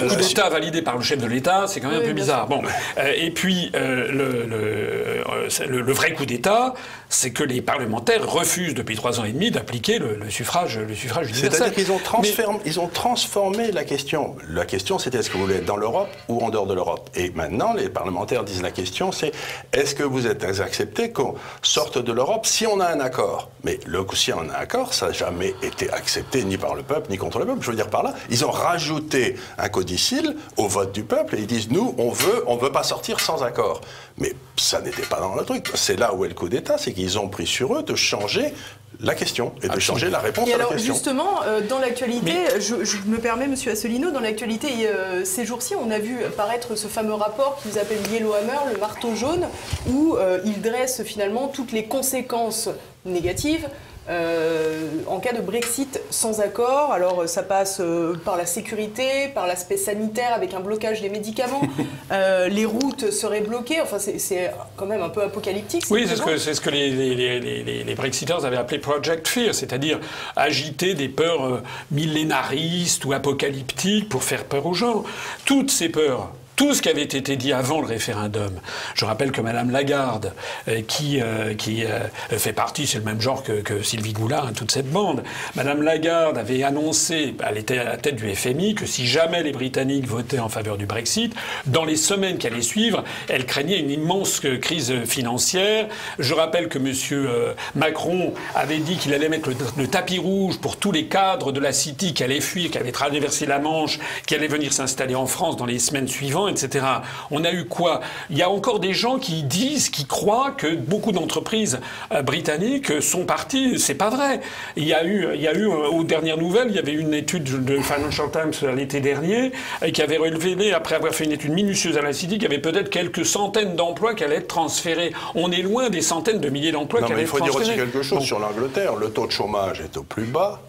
[0.09, 2.47] coup d'État validé par le chef de l'État, c'est quand même un peu bizarre.
[2.47, 2.62] Bon.
[2.99, 5.22] Euh, et puis, euh, euh,
[5.66, 6.74] le, le, vrai coup d'État,
[7.09, 11.31] c'est que les parlementaires refusent depuis trois ans et demi d'appliquer le, suffrage, le suffrage
[11.31, 11.53] universel.
[11.53, 14.37] C'est-à-dire qu'ils ont, ils ont transformé la question.
[14.49, 17.11] La question, c'était est-ce que vous voulez être dans l'Europe ou en dehors de l'Europe?
[17.14, 19.33] Et maintenant, les parlementaires disent la question, c'est
[19.73, 23.51] est-ce que vous êtes accepté qu'on sorte de l'Europe si on a un accord?
[23.64, 26.83] Mais le si on a un accord, ça n'a jamais été accepté ni par le
[26.83, 27.62] peuple ni contre le peuple.
[27.62, 31.39] Je veux dire par là, ils ont rajouté un codicile au vote du peuple et
[31.41, 33.81] ils disent nous, on veut, on veut pas sortir sans accord.
[34.19, 35.71] Mais ça n'était pas dans le truc.
[35.75, 38.53] C'est là où est le coup d'État, c'est qu'ils ont pris sur eux de changer
[39.01, 40.95] la question et de changer la réponse à la question.
[40.95, 42.75] Justement, euh, dans l'actualité, je,
[43.07, 47.15] me permets, Monsieur Asselineau, dans l'actualité, euh, ces jours-ci, on a vu apparaître ce fameux
[47.15, 49.47] rapport qu'ils appellent Yellowhammer, le marteau jaune,
[49.89, 52.69] où euh, il dresse finalement toutes les conséquences
[53.05, 58.47] négatives euh, en cas de Brexit sans accord, alors euh, ça passe euh, par la
[58.47, 61.63] sécurité, par l'aspect sanitaire avec un blocage des médicaments,
[62.11, 65.85] les routes seraient bloquées, enfin c'est quand même un peu apocalyptique.
[65.91, 69.99] Oui, c'est ce que, ce que les, les, les, Brexiters avaient appelé Project Fear, c'est-à-dire
[70.37, 75.05] agiter des peurs millénaristes ou apocalyptiques pour faire peur aux gens.
[75.45, 78.51] Toutes ces peurs tout ce qui avait été dit avant le référendum.
[78.97, 80.33] Je rappelle que Madame Lagarde,
[80.67, 82.01] euh, qui, euh, qui euh,
[82.37, 85.23] fait partie, c'est le même genre que, Sylvie Goulard, hein, toute cette bande,
[85.55, 89.53] Madame Lagarde avait annoncé, elle était à la tête du FMI, que si jamais les
[89.53, 91.33] Britanniques votaient en faveur du Brexit,
[91.67, 95.87] dans les semaines qui allaient suivre, elle craignait une immense crise financière.
[96.19, 97.55] Je rappelle que M.
[97.77, 101.73] Macron avait dit qu'il allait mettre le, tapis rouge pour tous les cadres de la
[101.73, 105.57] City qui allaient fuir, qui avaient traversé la Manche, qui allaient venir s'installer en France
[105.57, 106.85] dans les semaines suivantes etc.
[107.31, 108.01] On a eu quoi?
[108.31, 111.81] Il y a encore des gens qui disent, qui croient que beaucoup d'entreprises
[112.13, 113.79] euh, britanniques sont parties.
[113.79, 114.41] C'est pas vrai.
[114.77, 116.93] Il y a eu, il y a eu euh, aux dernières nouvelles, il y avait
[116.93, 119.53] une étude de Financial Times l'été dernier
[119.93, 122.59] qui avait relevé, après avoir fait une étude minutieuse à la City, qu'il y avait
[122.59, 125.13] peut-être quelques centaines d'emplois qui allaient être transférés.
[125.35, 127.51] On est loin des centaines de milliers d'emplois qui allaient être transférés.
[127.51, 128.97] Il faut dire aussi quelque chose sur l'Angleterre.
[128.97, 130.61] Le taux de chômage est au plus bas.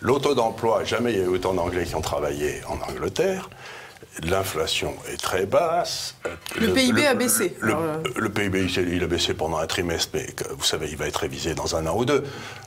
[0.00, 3.48] Le taux d'emploi, jamais il y a eu autant d'Anglais qui ont travaillé en Angleterre.
[4.20, 6.16] L'inflation est très basse.
[6.60, 7.56] Le, PIB a baissé.
[7.60, 11.54] Le, PIB, il a baissé pendant un trimestre, mais vous savez, il va être révisé
[11.54, 12.22] dans un an ou deux.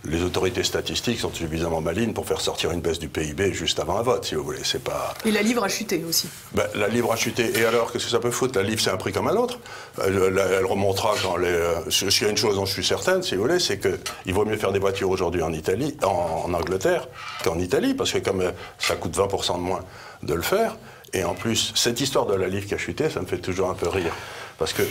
[0.06, 4.00] Les autorités statistiques sont suffisamment malines pour faire sortir une baisse du PIB juste avant
[4.00, 4.62] un vote, si vous voulez.
[4.64, 5.14] C'est pas.
[5.24, 6.28] Et la livre a chuté aussi.
[6.54, 7.60] Ben, la livre a chuté.
[7.60, 8.58] Et alors, qu'est-ce que ça peut foutre?
[8.58, 9.60] La livre, c'est un prix comme un autre.
[10.04, 11.48] Elle, remontera quand les.
[11.48, 14.34] Euh, s'il y a une chose dont je suis certaine, si vous voulez, c'est qu'il
[14.34, 17.08] vaut mieux faire des voitures aujourd'hui en Italie, en, en Angleterre,
[17.43, 19.82] qu'en Italie, parce que comme euh, ça coûte 20% de moins
[20.24, 20.76] de le faire.
[21.14, 23.70] Et en plus, cette histoire de la livre qui a chuté, ça me fait toujours
[23.70, 24.14] un peu rire.
[24.58, 24.84] Parce que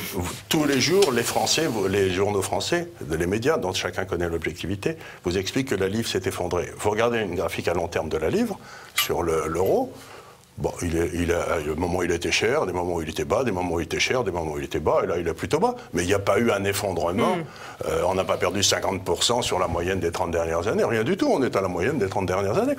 [0.48, 5.38] tous les jours, les Français, les journaux français, les médias, dont chacun connaît l'objectivité, vous
[5.38, 6.70] expliquent que la livre s'est effondrée.
[6.78, 8.58] Vous regardez une graphique à long terme de la livre,
[8.94, 9.92] sur l'euro,
[10.56, 13.08] Bon, il est, il a, des moments où il était cher, des moments où il
[13.08, 15.06] était bas, des moments où il était cher, des moments où il était bas, et
[15.06, 15.74] là il est plutôt bas.
[15.92, 17.36] Mais il n'y a pas eu un effondrement.
[17.36, 17.44] Mm.
[17.86, 21.16] Euh, on n'a pas perdu 50% sur la moyenne des 30 dernières années, rien du
[21.16, 21.28] tout.
[21.28, 22.76] On est à la moyenne des 30 dernières années.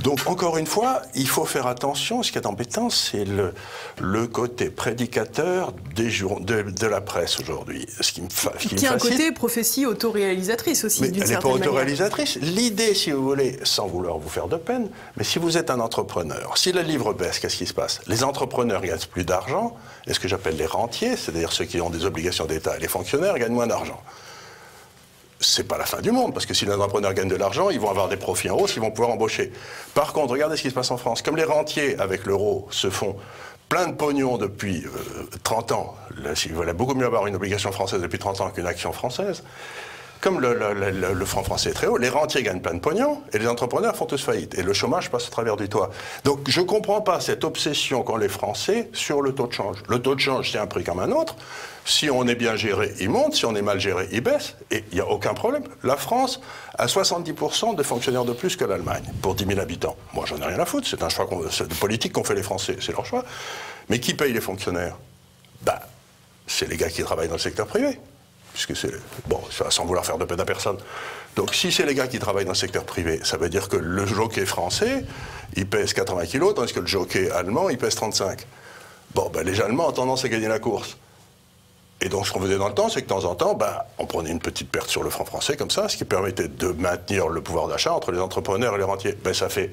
[0.00, 2.22] Donc encore une fois, il faut faire attention.
[2.22, 3.52] Ce qui est embêtant, c'est le,
[4.00, 7.86] le côté prédicateur des jour, de, de la presse aujourd'hui.
[8.00, 11.28] Ce qui me, fa, ce qui me a un côté prophétie autoréalisatrice aussi, mais elle
[11.28, 12.36] n'est pas autoréalisatrice.
[12.40, 15.78] L'idée, si vous voulez, sans vouloir vous faire de peine, mais si vous êtes un
[15.78, 18.00] entrepreneur, si le livre baisse, qu'est-ce qui se passe?
[18.06, 21.90] Les entrepreneurs gagnent plus d'argent, et ce que j'appelle les rentiers, c'est-à-dire ceux qui ont
[21.90, 24.00] des obligations d'État, et les fonctionnaires gagnent moins d'argent.
[25.40, 27.80] C'est pas la fin du monde, parce que si les entrepreneurs gagnent de l'argent, ils
[27.80, 29.52] vont avoir des profits en hausse, ils vont pouvoir embaucher.
[29.94, 31.22] Par contre, regardez ce qui se passe en France.
[31.22, 33.16] Comme les rentiers, avec l'euro, se font
[33.68, 37.72] plein de pognon depuis euh, 30 ans, là, il valait beaucoup mieux avoir une obligation
[37.72, 39.42] française depuis 30 ans qu'une action française,
[40.22, 43.48] comme le, franc français est très haut, les rentiers gagnent plein de pognon et les
[43.48, 44.56] entrepreneurs font tous faillite.
[44.56, 45.90] Et le chômage passe au travers du toit.
[46.24, 49.82] Donc je ne comprends pas cette obsession qu'ont les Français sur le taux de change.
[49.88, 51.34] Le taux de change, c'est un prix comme un autre.
[51.84, 53.34] Si on est bien géré, il monte.
[53.34, 54.54] Si on est mal géré, il baisse.
[54.70, 55.64] Et il n'y a aucun problème.
[55.82, 56.40] La France
[56.78, 59.96] a 70% de fonctionnaires de plus que l'Allemagne pour 10 000 habitants.
[60.14, 60.86] Moi, j'en ai rien à foutre.
[60.86, 62.76] C'est un choix de politique qu'ont fait les Français.
[62.80, 63.24] C'est leur choix.
[63.88, 64.96] Mais qui paye les fonctionnaires?
[65.62, 65.80] Bah,
[66.46, 67.98] c'est les gars qui travaillent dans le secteur privé.
[68.52, 68.92] Puisque c'est.
[69.26, 69.40] Bon,
[69.70, 70.76] sans vouloir faire de peine à personne.
[71.36, 73.76] Donc, si c'est les gars qui travaillent dans le secteur privé, ça veut dire que
[73.76, 75.04] le jockey français,
[75.56, 78.46] il pèse 80 kilos, tandis que le jockey allemand, il pèse 35.
[79.14, 80.96] Bon, ben, les Allemands ont tendance à gagner la course.
[82.02, 83.72] Et donc, ce qu'on faisait dans le temps, c'est que de temps en temps, ben,
[83.98, 86.68] on prenait une petite perte sur le franc français, comme ça, ce qui permettait de
[86.72, 89.16] maintenir le pouvoir d'achat entre les entrepreneurs et les rentiers.
[89.22, 89.72] Ben, ça fait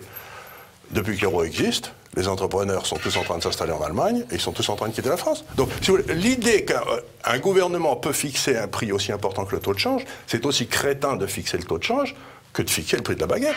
[0.91, 4.35] depuis que l'euro existe, les entrepreneurs sont tous en train de s'installer en Allemagne et
[4.35, 5.45] ils sont tous en train de quitter la France.
[5.55, 6.81] Donc, si vous voulez, l'idée qu'un
[7.27, 10.67] euh, gouvernement peut fixer un prix aussi important que le taux de change, c'est aussi
[10.67, 12.15] crétin de fixer le taux de change
[12.53, 13.55] que de fixer le prix de la baguette.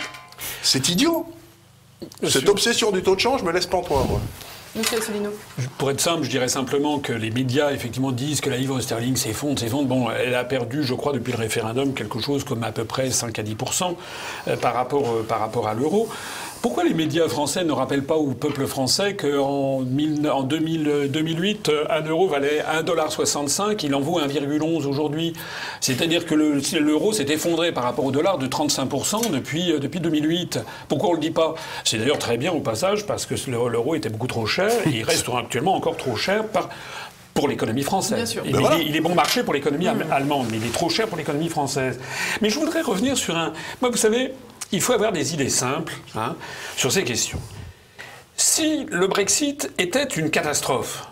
[0.62, 1.26] C'est idiot.
[2.28, 4.20] Cette obsession du taux de change me laisse pantois, moi.
[4.74, 5.34] Monsieur Asselineau.
[5.76, 9.16] Pour être simple, je dirais simplement que les médias, effectivement, disent que la livre sterling
[9.16, 9.86] s'effondre, s'effondre.
[9.86, 13.11] Bon, elle a perdu, je crois, depuis le référendum, quelque chose comme à peu près
[13.11, 13.55] 5 à 10
[14.48, 16.09] euh, par, rapport, euh, par rapport à l'euro.
[16.62, 21.84] Pourquoi les médias français ne rappellent pas au peuple français qu'en en 2000, 2008, euh,
[21.90, 25.32] un euro valait 1,65 il en vaut 1,11 aujourd'hui?
[25.80, 29.98] C'est-à-dire que le- l'euro s'est effondré par rapport au dollar de 35% depuis, euh, depuis
[29.98, 30.60] 2008.
[30.88, 31.56] Pourquoi on ne le dit pas?
[31.82, 34.90] C'est d'ailleurs très bien au passage parce que le- l'euro était beaucoup trop cher et
[34.90, 36.68] il reste actuellement encore trop cher par,
[37.34, 38.16] pour l'économie française.
[38.18, 38.42] Bien sûr.
[38.44, 38.76] Il, Ben il voilà.
[38.78, 41.18] est, il est bon marché pour l'économie am- allemande, mais il est trop cher pour
[41.18, 41.98] l'économie française.
[42.40, 43.52] Mais je voudrais revenir sur un...
[43.80, 44.32] Moi, vous savez,
[44.72, 46.34] il faut avoir des idées simples hein,
[46.76, 47.40] sur ces questions.
[48.36, 51.06] Si le Brexit était une catastrophe,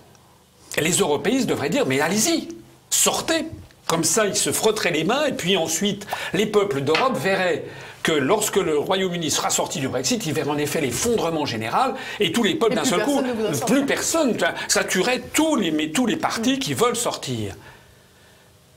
[0.79, 2.49] les européistes devraient dire mais allez-y,
[2.89, 3.47] sortez.
[3.87, 7.65] Comme ça, ils se frotteraient les mains et puis ensuite, les peuples d'Europe verraient
[8.05, 12.31] que lorsque le Royaume-Uni sera sorti du Brexit, ils verraient en effet l'effondrement général et
[12.33, 13.21] tous les peuples d'un seul coup,
[13.67, 14.37] plus personne,
[14.69, 17.55] ça tuerait tous les, tous les partis qui veulent sortir.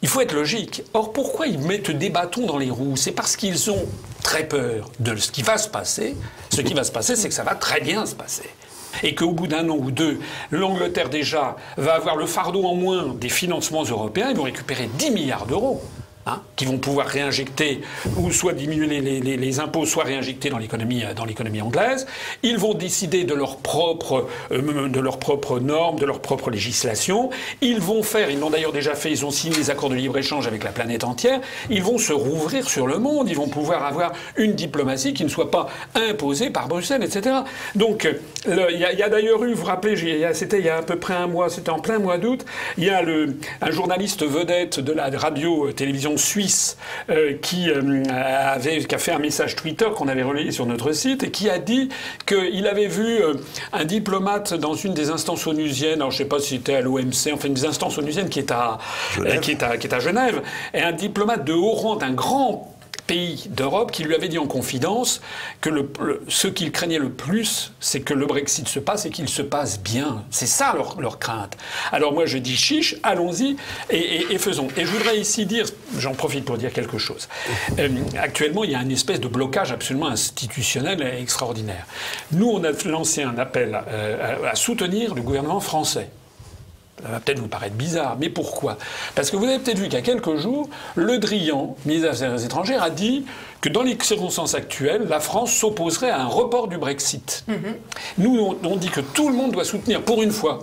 [0.04, 0.84] Il faut être logique.
[0.94, 2.98] Or, pourquoi ils mettent des bâtons dans les roues?
[2.98, 3.86] C'est parce qu'ils ont
[4.22, 6.18] très peur de ce qui va se passer.
[6.50, 8.50] Ce qui va se passer, c'est que ça va très bien se passer.
[9.02, 10.20] Et qu'au bout d'un an ou deux,
[10.52, 14.28] l'Angleterre déjà va avoir le fardeau en moins des financements européens.
[14.30, 15.82] Ils vont récupérer 10 milliards d'euros.
[16.26, 17.82] Hein, qui vont pouvoir réinjecter
[18.18, 22.08] ou soit diminuer les, impôts, soit réinjecter dans l'économie euh, dans l'économie anglaise.
[22.42, 27.30] Ils vont décider de leurs propres euh, de leurs propres normes, de leur propre législation.
[27.62, 30.18] Ils vont faire, ils l'ont d'ailleurs déjà fait, ils ont signé des accords de libre
[30.18, 31.40] échange avec la planète entière.
[31.70, 33.30] Ils vont se rouvrir sur le monde.
[33.30, 37.38] Ils vont pouvoir avoir une diplomatie qui ne soit pas imposée par Bruxelles, etc.
[37.76, 40.82] Donc euh, il y a, d'ailleurs eu, vous vous rappelez, c'était il y a à
[40.82, 42.46] peu près un mois, c'était en plein mois d'août.
[42.78, 43.02] Il y a
[43.62, 45.10] un journaliste vedette de la
[46.18, 46.78] suisse
[47.10, 50.92] euh, qui, euh, avait, qui a fait un message Twitter qu'on avait relayé sur notre
[50.92, 51.90] site et qui a dit
[52.26, 53.34] qu'il avait vu euh,
[53.72, 56.82] un diplomate dans une des instances onusiennes, alors je ne sais pas si c'était à
[56.82, 58.78] l'OMC, enfin une des instances onusiennes qui est à,
[59.16, 59.40] Genève.
[59.40, 60.42] qui est à, qui est à Genève,
[60.74, 62.74] et un diplomate de haut rang d'un grand
[63.08, 65.22] pays d'Europe qui lui avait dit en confidence
[65.62, 65.90] que le,
[66.28, 69.80] ce qu'il craignait le plus, c'est que le Brexit se passe et qu'il se passe
[69.80, 70.24] bien.
[70.32, 71.58] C'est ça leur, leur crainte.
[71.92, 73.58] Alors moi je dis chiche, allons-y
[73.90, 74.68] et, faisons.
[74.78, 75.66] Et je voudrais ici dire,
[75.98, 77.28] j'en profite pour dire quelque chose.
[77.80, 77.90] Euh,
[78.20, 81.86] actuellement, il y a une espèce de blocage absolument institutionnel et extraordinaire.
[82.32, 86.10] Nous, on a lancé un appel à soutenir le gouvernement français.
[87.04, 88.78] Ça va peut-être vous paraître bizarre, mais pourquoi?
[89.14, 92.24] Parce que vous avez peut-être vu qu'il y a quelques jours, Le Drian, ministre des
[92.24, 93.26] Affaires étrangères, a dit
[93.60, 97.46] que dans les circonstances actuelles, la France s'opposerait à un report du Brexit.
[98.18, 100.60] Nous, on, on dit que tout le monde doit soutenir, pour une fois,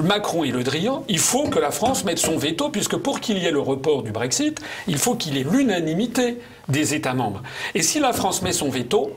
[0.00, 3.38] Macron et Le Drian, il faut que la France mette son veto, puisque pour qu'il
[3.38, 7.42] y ait le report du Brexit, il faut qu'il y ait l'unanimité des États membres.
[7.74, 9.12] Et si la France met son veto,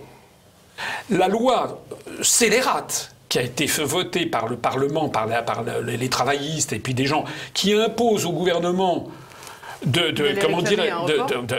[1.10, 1.84] la loi
[2.22, 5.26] scélérate qui a été voté par le Parlement, par,
[5.84, 7.26] les travaillistes et puis des gens
[7.56, 9.08] qui imposent au gouvernement
[9.88, 10.80] de, comment dire,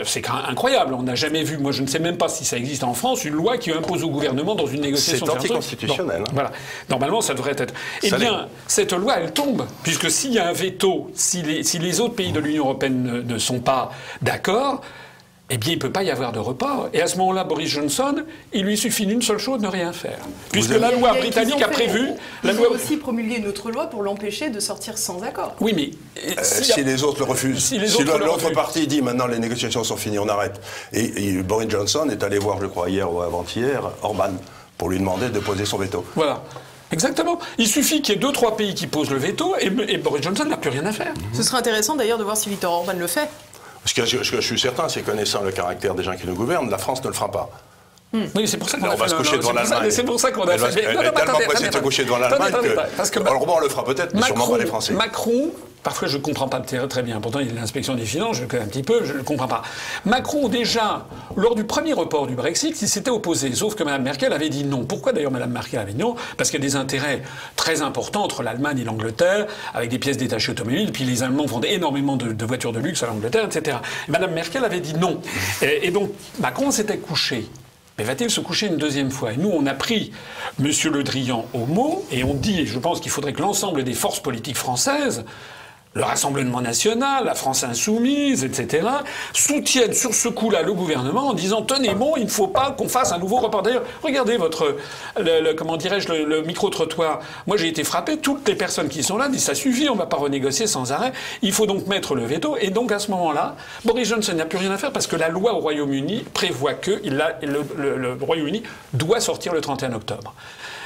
[0.05, 0.93] c'est incroyable.
[0.93, 3.25] On n'a jamais vu, moi je ne sais même pas si ça existe en France,
[3.25, 5.25] une loi qui impose au gouvernement dans une négociation.
[5.25, 6.21] C'est anticonstitutionnel.
[6.21, 6.31] Hein.
[6.31, 6.53] Voilà.
[6.89, 7.73] Normalement, ça devrait être.
[8.03, 11.77] Eh bien, cette loi, elle tombe, puisque s'il y a un veto, si les, si
[11.77, 14.79] les autres pays de l'Union européenne ne sont pas d'accord,
[15.51, 16.89] eh bien, il ne peut pas y avoir de report.
[16.91, 18.15] Et à ce moment-là, Boris Johnson,
[18.51, 20.17] il lui suffit d'une seule chose, ne rien faire.
[20.51, 22.09] Puisque la loi britannique a prévu...
[22.43, 22.71] Ils la loi...
[22.71, 25.55] aussi promulgué une autre loi pour l'empêcher de sortir sans accord.
[25.59, 25.91] Oui, mais...
[26.31, 27.63] Euh, si, les autres le refusent.
[27.63, 30.59] Si, l'autre partie dit maintenant les négociations sont finies, on arrête.
[30.93, 34.31] Et, Boris Johnson est allé voir, je crois, hier ou avant-hier, Orban,
[34.79, 36.03] pour lui demander de poser son veto.
[36.15, 36.41] Voilà.
[36.91, 37.39] Exactement.
[37.59, 40.23] Il suffit qu'il y ait deux, trois pays qui posent le veto et, et Boris
[40.23, 41.13] Johnson n'a plus rien à faire.
[41.33, 43.29] Ce serait intéressant d'ailleurs de voir si Victor Orban le fait.
[43.85, 46.77] Ce que, je, suis certain, c'est connaissant le caractère des gens qui nous gouvernent, la
[46.77, 47.49] France ne le fera pas.
[48.11, 48.25] Hmm.
[48.35, 49.91] Oui, c'est pour ça qu'on va se coucher devant l'Allemagne.
[49.91, 50.83] C'est pour ça qu'on a fait.
[50.83, 53.19] Elle, est tellement pressée de se coucher devant l'Allemagne que.
[53.19, 54.93] Alors, on le fera peut-être, mais sûrement pas les Français.
[54.93, 55.51] Macron
[55.85, 57.21] Parfois, je ne comprends pas très bien.
[57.21, 59.47] Pourtant, il est l'inspection des finances, je le connais un petit peu, je ne comprends
[59.47, 59.61] pas.
[60.03, 61.05] Macron, déjà,
[61.35, 63.53] lors du premier report du Brexit, il s'était opposé.
[63.53, 64.83] Sauf que Mme Merkel avait dit non.
[64.83, 66.15] Pourquoi d'ailleurs Mme Merkel avait dit non?
[66.37, 67.21] Parce qu'il y a des intérêts
[67.55, 70.91] très importants entre l'Allemagne et l'Angleterre, avec des pièces détachées automobiles.
[70.91, 73.77] Puis les Allemands vendent énormément de, voitures de luxe à l'Angleterre, etc.
[74.07, 75.21] Mme Merkel avait dit non.
[75.61, 76.09] Et, et donc,
[76.39, 77.47] Macron s'était couché.
[77.99, 79.33] Mais va-t-il se coucher une deuxième fois?
[79.33, 80.11] Et nous, on a pris
[80.59, 80.71] M.
[80.91, 83.93] Le Drian au mot, et on dit, et je pense qu'il faudrait que l'ensemble des
[83.93, 85.23] forces politiques françaises
[85.95, 88.85] le Rassemblement national, la France insoumise, etc.,
[89.33, 92.89] soutiennent sur ce coup-là le gouvernement en disant tenez bon, il ne faut pas qu'on
[92.89, 93.61] fasse un nouveau report.
[93.61, 94.75] D'ailleurs, regardez votre,
[95.17, 97.19] le, comment dirais-je, le, micro-trottoir.
[97.47, 98.17] Moi, j'ai été frappé.
[98.17, 100.91] Toutes les personnes qui sont là disent ça suffit, on ne va pas renégocier sans
[100.91, 101.13] arrêt.
[101.41, 102.57] Il faut donc mettre le veto.
[102.59, 105.29] Et donc, à ce moment-là, Boris Johnson n'a plus rien à faire parce que la
[105.29, 110.33] loi au Royaume-Uni prévoit que le, le Royaume-Uni doit sortir le 31 octobre.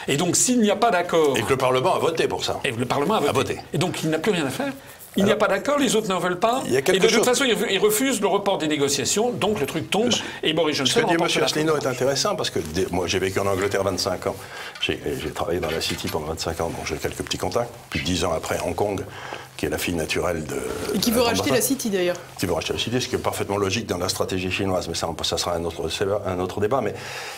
[0.08, 1.38] Et donc, s'il n'y a pas d'accord.
[1.38, 2.60] Et que le Parlement a voté pour ça.
[2.64, 3.60] Et le Parlement a voté.
[3.74, 4.74] Et donc, il n'a plus rien à faire.
[5.18, 6.64] Il n'y a pas d'accord, les autres n'en veulent pas.
[6.68, 10.54] et de toute façon, ils refusent le report des négociations, donc le truc tombe, et
[10.54, 11.00] Boris Johnson.
[11.00, 11.44] Ce que dit M.
[11.44, 12.60] Asselineau est intéressant, parce que
[12.92, 14.36] moi j'ai vécu en Angleterre 25 ans.
[14.82, 15.00] J'ai
[15.34, 17.72] travaillé dans la City pendant 25 ans, donc j'ai quelques petits contacts.
[17.94, 19.04] De 10 ans après, Hong Kong
[19.60, 20.56] qui est la fille naturelle de.
[20.96, 22.16] Et qui veut racheter la City d'ailleurs.
[22.38, 24.96] Qui veut racheter la City, ce qui est parfaitement logique dans la stratégie chinoise, mais
[24.96, 25.90] ça, ça sera un autre,
[26.26, 26.80] un autre débat.
[26.80, 26.94] Mais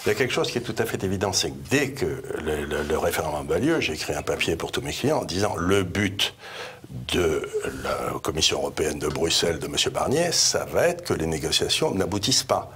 [0.06, 2.22] il y a quelque chose qui est tout à fait évident, c'est que dès que
[2.38, 5.82] le, référendum a lieu, j'ai écrit un papier pour tous mes clients en disant le
[5.82, 6.36] but
[7.12, 7.50] de
[7.84, 9.76] la Commission européenne de Bruxelles de M.
[9.92, 12.72] Barnier, ça va être que les négociations n'aboutissent pas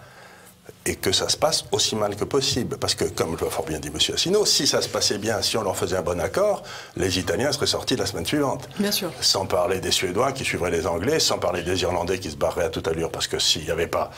[0.85, 2.77] et que ça se passe aussi mal que possible.
[2.77, 3.97] Parce que, comme le fort bien dit M.
[4.13, 6.63] Assino, si ça se passait bien, si on leur faisait un bon accord,
[6.95, 8.69] les Italiens seraient sortis la semaine suivante.
[8.79, 9.11] Bien sûr.
[9.21, 12.65] Sans parler des Suédois qui suivraient les Anglais, sans parler des Irlandais qui se barreraient
[12.65, 13.11] à toute allure.
[13.11, 14.11] Parce que s'il n'y avait pas.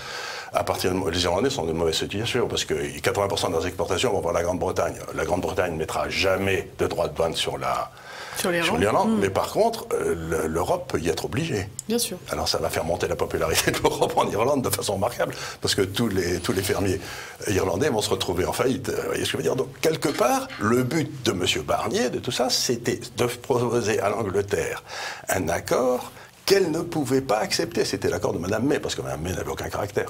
[0.54, 4.12] À partir de, les Irlandais sont de mauvaise situation, parce que 80% de leurs exportations
[4.12, 4.96] vont vers la Grande-Bretagne.
[5.16, 7.92] La Grande-Bretagne ne mettra jamais de droit de douane sur la,
[8.38, 9.10] sur l'Irlande.
[9.10, 9.20] Hmm.
[9.20, 11.68] Mais par contre, euh, l'Europe peut y être obligée.
[11.88, 12.18] Bien sûr.
[12.30, 15.76] Alors ça va faire monter la popularité de l'Europe en Irlande de façon remarquable, parce
[15.76, 17.00] que tous les, tous les fermiers
[17.48, 18.90] irlandais vont se retrouver en faillite.
[18.90, 21.46] Vous voyez ce que je veux dire Donc, quelque part, le but de M.
[21.66, 24.84] Barnier, de tout ça, c'était de proposer à l'Angleterre
[25.30, 26.12] un accord
[26.48, 27.84] qu'elle ne pouvait pas accepter.
[27.86, 30.10] C'était l'accord de Mme May, parce que Mme May n'avait aucun caractère.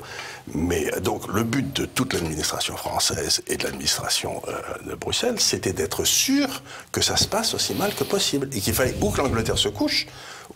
[0.53, 5.39] Mais euh, donc le but de toute l'administration française et de l'administration euh, de Bruxelles,
[5.39, 6.61] c'était d'être sûr
[6.91, 8.47] que ça se passe aussi mal que possible.
[8.53, 10.05] Et qu'il fallait ou que l'Angleterre se couche,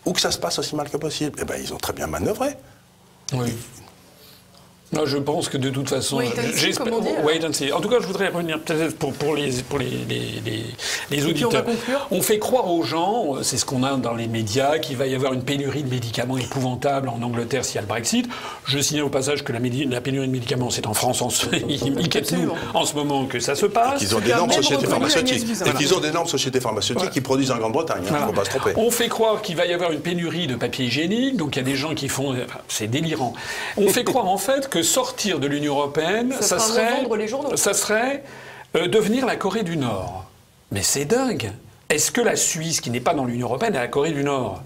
[0.06, 1.36] ou que ça se passe aussi mal que possible.
[1.42, 2.56] Eh bien, ils ont très bien manœuvré.
[3.32, 3.52] Oui.
[4.92, 6.18] Non, je pense que de toute façon.
[6.18, 10.64] Wait En tout cas, je voudrais revenir peut-être pour, pour, les, pour les, les,
[11.10, 11.64] les, auditeurs.
[12.10, 15.14] On, fait croire aux gens, c'est ce qu'on a dans les médias, qu'il va y
[15.14, 18.28] avoir une pénurie de médicaments épouvantable en Angleterre s'il y a le Brexit.
[18.66, 21.46] Je signale au passage que la, la pénurie de médicaments, c'est en France en ce,
[22.74, 23.98] en ce moment que ça se passe.
[23.98, 25.46] Qu'ils ont d'énormes sociétés pharmaceutiques.
[25.66, 28.02] Et qu'ils ont d'énormes sociétés pharmaceutiques qui produisent en Grande-Bretagne.
[28.10, 28.72] Hein, faut pas se tromper.
[28.76, 31.62] On fait croire qu'il va y avoir une pénurie de papier hygiénique, donc il y
[31.62, 32.34] a des gens qui font.
[32.68, 33.32] c'est délirant.
[33.78, 37.06] On fait croire en fait que sortir de l'Union européenne, ça, serait,
[37.56, 38.22] ça serait
[38.76, 40.26] euh, devenir la Corée du Nord.
[40.70, 41.52] Mais c'est dingue.
[41.88, 44.62] Est-ce que la Suisse, qui n'est pas dans l'Union européenne, est la Corée du Nord?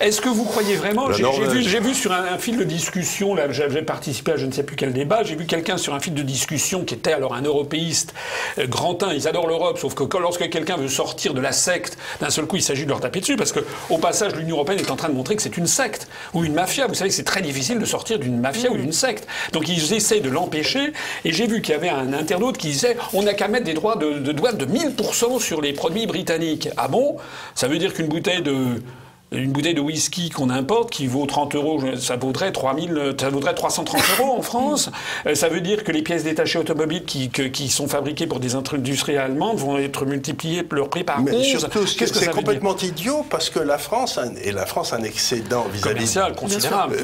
[0.00, 4.32] Est-ce que vous croyez vraiment J'ai vu, sur un, fil de discussion, là, j'avais participé
[4.32, 6.84] à je ne sais plus quel débat, j'ai vu quelqu'un sur un fil de discussion
[6.84, 8.14] qui était alors un européiste,
[8.58, 12.30] euh, grand ils adorent l'Europe, sauf que lorsque quelqu'un veut sortir de la secte, d'un
[12.30, 14.90] seul coup, il s'agit de leur taper dessus, parce que au passage, l'Union européenne est
[14.90, 16.86] en train de montrer que c'est une secte ou une mafia.
[16.86, 19.26] Vous savez que c'est très difficile de sortir d'une mafia ou d'une secte.
[19.52, 20.92] Donc ils essaient de l'empêcher,
[21.24, 23.74] et j'ai vu qu'il y avait un internaute qui disait on n'a qu'à mettre des
[23.74, 26.68] droits de, de douane de 1000% sur les produits britanniques.
[26.76, 27.16] Ah bon?
[27.54, 28.80] Ça veut dire qu'une bouteille de
[29.32, 33.54] une bouteille de whisky qu'on importe qui vaut 30 euros, ça vaudrait, 3000, ça vaudrait
[33.54, 34.90] 330 euros en France.
[35.26, 38.54] Euh, ça veut dire que les pièces détachées automobiles qui, qui sont fabriquées pour des
[38.54, 43.58] industries allemandes vont être multipliées leur prix par Mais surtout, c'est complètement idiot parce que
[43.58, 46.96] la France a, et la France a un excédent vis-à-vis considérable.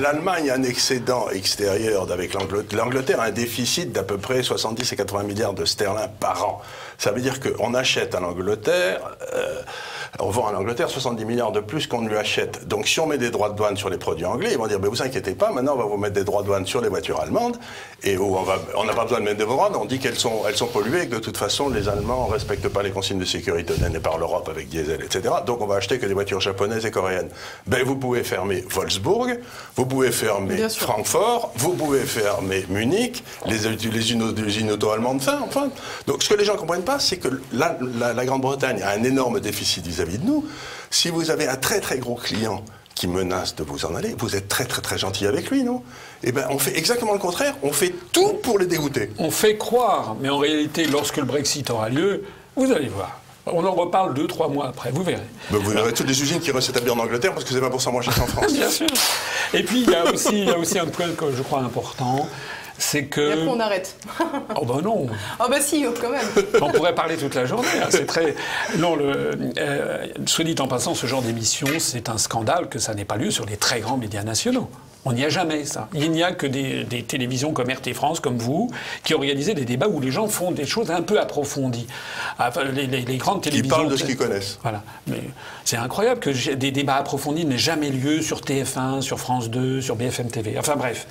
[0.00, 2.78] L'Allemagne a un excédent extérieur avec l'Angleterre.
[2.84, 6.62] L'Angleterre a un déficit d'à peu près 70 et 80 milliards de sterling par an.
[6.98, 9.00] Ça veut dire qu'on achète à l'Angleterre.
[9.34, 9.62] Euh,
[10.18, 12.66] on vend en Angleterre 70 milliards de plus qu'on ne lui achète.
[12.66, 14.78] Donc si on met des droits de douane sur les produits anglais, ils vont dire,
[14.80, 16.88] mais vous inquiétez pas, maintenant on va vous mettre des droits de douane sur les
[16.88, 17.58] voitures allemandes,
[18.02, 18.36] et où
[18.76, 21.02] on n'a pas besoin de mettre des droits, on dit qu'elles sont, elles sont polluées
[21.02, 24.00] et que de toute façon les Allemands ne respectent pas les consignes de sécurité données
[24.00, 25.34] par l'Europe avec diesel, etc.
[25.46, 27.30] Donc on va acheter que des voitures japonaises et coréennes.
[27.66, 29.38] Ben vous pouvez fermer Wolfsburg,
[29.76, 35.70] vous pouvez fermer Francfort, vous pouvez fermer Munich, les, les usines auto-allemandes, enfin,
[36.06, 37.76] Donc ce que les gens ne comprennent pas, c'est que la,
[38.14, 40.46] la Grande-Bretagne a un énorme déficit vis-à-vis de nous.
[40.90, 42.64] Si vous avez un très très gros client
[42.94, 45.82] qui menace de vous en aller, vous êtes très très très gentil avec lui, non?
[46.24, 47.54] Eh bien, on fait exactement le contraire.
[47.62, 49.10] On fait tout pour les dégoûter.
[49.18, 52.24] On fait croire, mais en réalité, lorsque le Brexit aura lieu,
[52.56, 53.20] vous allez voir.
[53.48, 55.22] On en reparle deux, trois mois après, vous verrez.
[55.50, 58.02] vous verrez toutes les usines qui vont s'établir en Angleterre parce que c'est 20% moins
[58.02, 58.52] cher qu'en France.
[58.52, 58.88] Bien sûr.
[59.52, 61.60] Et puis, il y, a aussi, il y a aussi un point que je crois
[61.60, 62.28] important,
[62.78, 63.20] c'est que.
[63.20, 63.96] Et après, on arrête.
[64.56, 65.06] oh ben non.
[65.40, 66.26] Oh ben si, quand même.
[66.60, 67.68] on pourrait parler toute la journée.
[67.82, 67.88] Hein.
[67.90, 68.34] C'est très.
[68.78, 72.94] Non, le, euh, soit dit en passant, ce genre d'émission, c'est un scandale que ça
[72.94, 74.70] n'ait pas lieu sur les très grands médias nationaux.
[75.08, 75.88] On n'y a jamais ça.
[75.94, 78.72] Il n'y a que des, télévisions comme RT France, comme vous,
[79.04, 81.86] qui organisent des débats où les gens font des choses un peu approfondies.
[82.40, 83.62] Enfin, les, grandes télévisions.
[83.62, 84.58] Qui parlent de ce qu'ils connaissent.
[84.62, 84.82] Voilà.
[85.06, 85.22] Mais
[85.64, 89.94] c'est incroyable que des débats approfondis n'aient jamais lieu sur TF1, sur France 2, sur
[89.94, 90.58] BFM TV.
[90.58, 91.06] Enfin bref.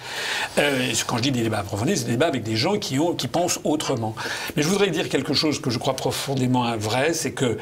[0.57, 3.13] Euh, quand je dis des débats approfondis, c'est des débats avec des gens qui, ont,
[3.13, 4.13] qui pensent autrement.
[4.57, 7.57] Mais je voudrais dire quelque chose que je crois profondément vrai, c'est que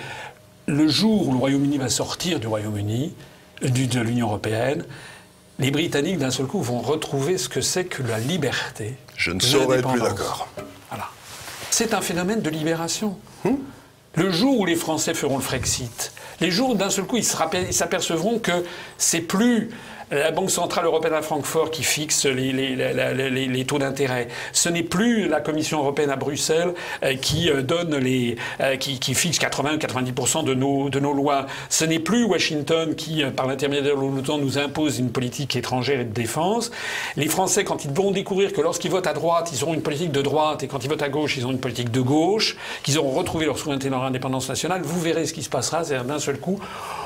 [0.65, 3.13] le jour où le Royaume-Uni va sortir du Royaume-Uni,
[3.61, 4.83] de l'Union européenne,
[5.59, 8.95] les Britanniques, d'un seul coup, vont retrouver ce que c'est que la liberté.
[9.15, 10.47] Je ne saurais plus d'accord.
[10.89, 11.09] Voilà.
[11.69, 13.17] C'est un phénomène de libération.
[13.43, 13.55] Hmm
[14.15, 18.39] le jour où les Français feront le Frexit, les jours d'un seul coup, ils s'apercevront
[18.39, 18.63] que
[18.97, 19.69] c'est plus
[20.13, 24.27] la Banque centrale européenne à Francfort qui fixe les, taux d'intérêt.
[24.51, 29.13] Ce n'est plus la Commission européenne à Bruxelles euh, qui euh, donne les, euh, qui,
[29.13, 31.47] fixe 80-90% de nos, de nos lois.
[31.69, 36.05] Ce n'est plus Washington qui, par l'intermédiaire de l'OTAN, nous impose une politique étrangère et
[36.05, 36.71] de défense.
[37.17, 40.11] Les Français, quand ils vont découvrir que lorsqu'ils votent à droite, ils auront une politique
[40.11, 42.97] de droite, et quand ils votent à gauche, ils ont une politique de gauche, qu'ils
[42.99, 45.83] auront retrouvé leur souveraineté et leur indépendance nationale, vous verrez ce qui se passera.
[45.83, 46.59] C'est d'un seul coup,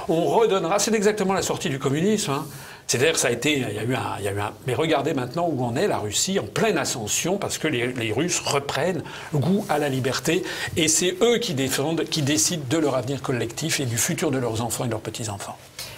[0.09, 0.79] on redonnera.
[0.79, 2.31] C'est exactement la sortie du communisme.
[2.31, 2.45] Hein.
[2.88, 4.73] C'est-à-dire ça a été, il y a, eu un, il y a eu un, mais
[4.73, 8.39] regardez maintenant où en est la Russie en pleine ascension parce que les, les Russes
[8.39, 10.43] reprennent goût à la liberté
[10.77, 14.38] et c'est eux qui défendent, qui décident de leur avenir collectif et du futur de
[14.38, 15.57] leurs enfants et de leurs petits enfants.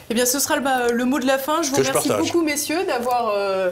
[0.09, 1.61] Eh bien, ce sera le, le mot de la fin.
[1.61, 3.69] Je vous remercie beaucoup, messieurs, d'avoir euh,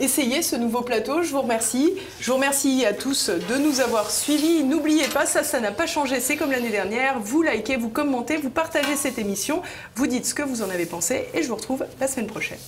[0.00, 1.22] essayer ce nouveau plateau.
[1.22, 1.94] Je vous remercie.
[2.20, 4.64] Je vous remercie à tous de nous avoir suivis.
[4.64, 6.20] N'oubliez pas, ça, ça n'a pas changé.
[6.20, 7.18] C'est comme l'année dernière.
[7.20, 9.62] Vous likez, vous commentez, vous partagez cette émission.
[9.96, 12.58] Vous dites ce que vous en avez pensé et je vous retrouve la semaine prochaine.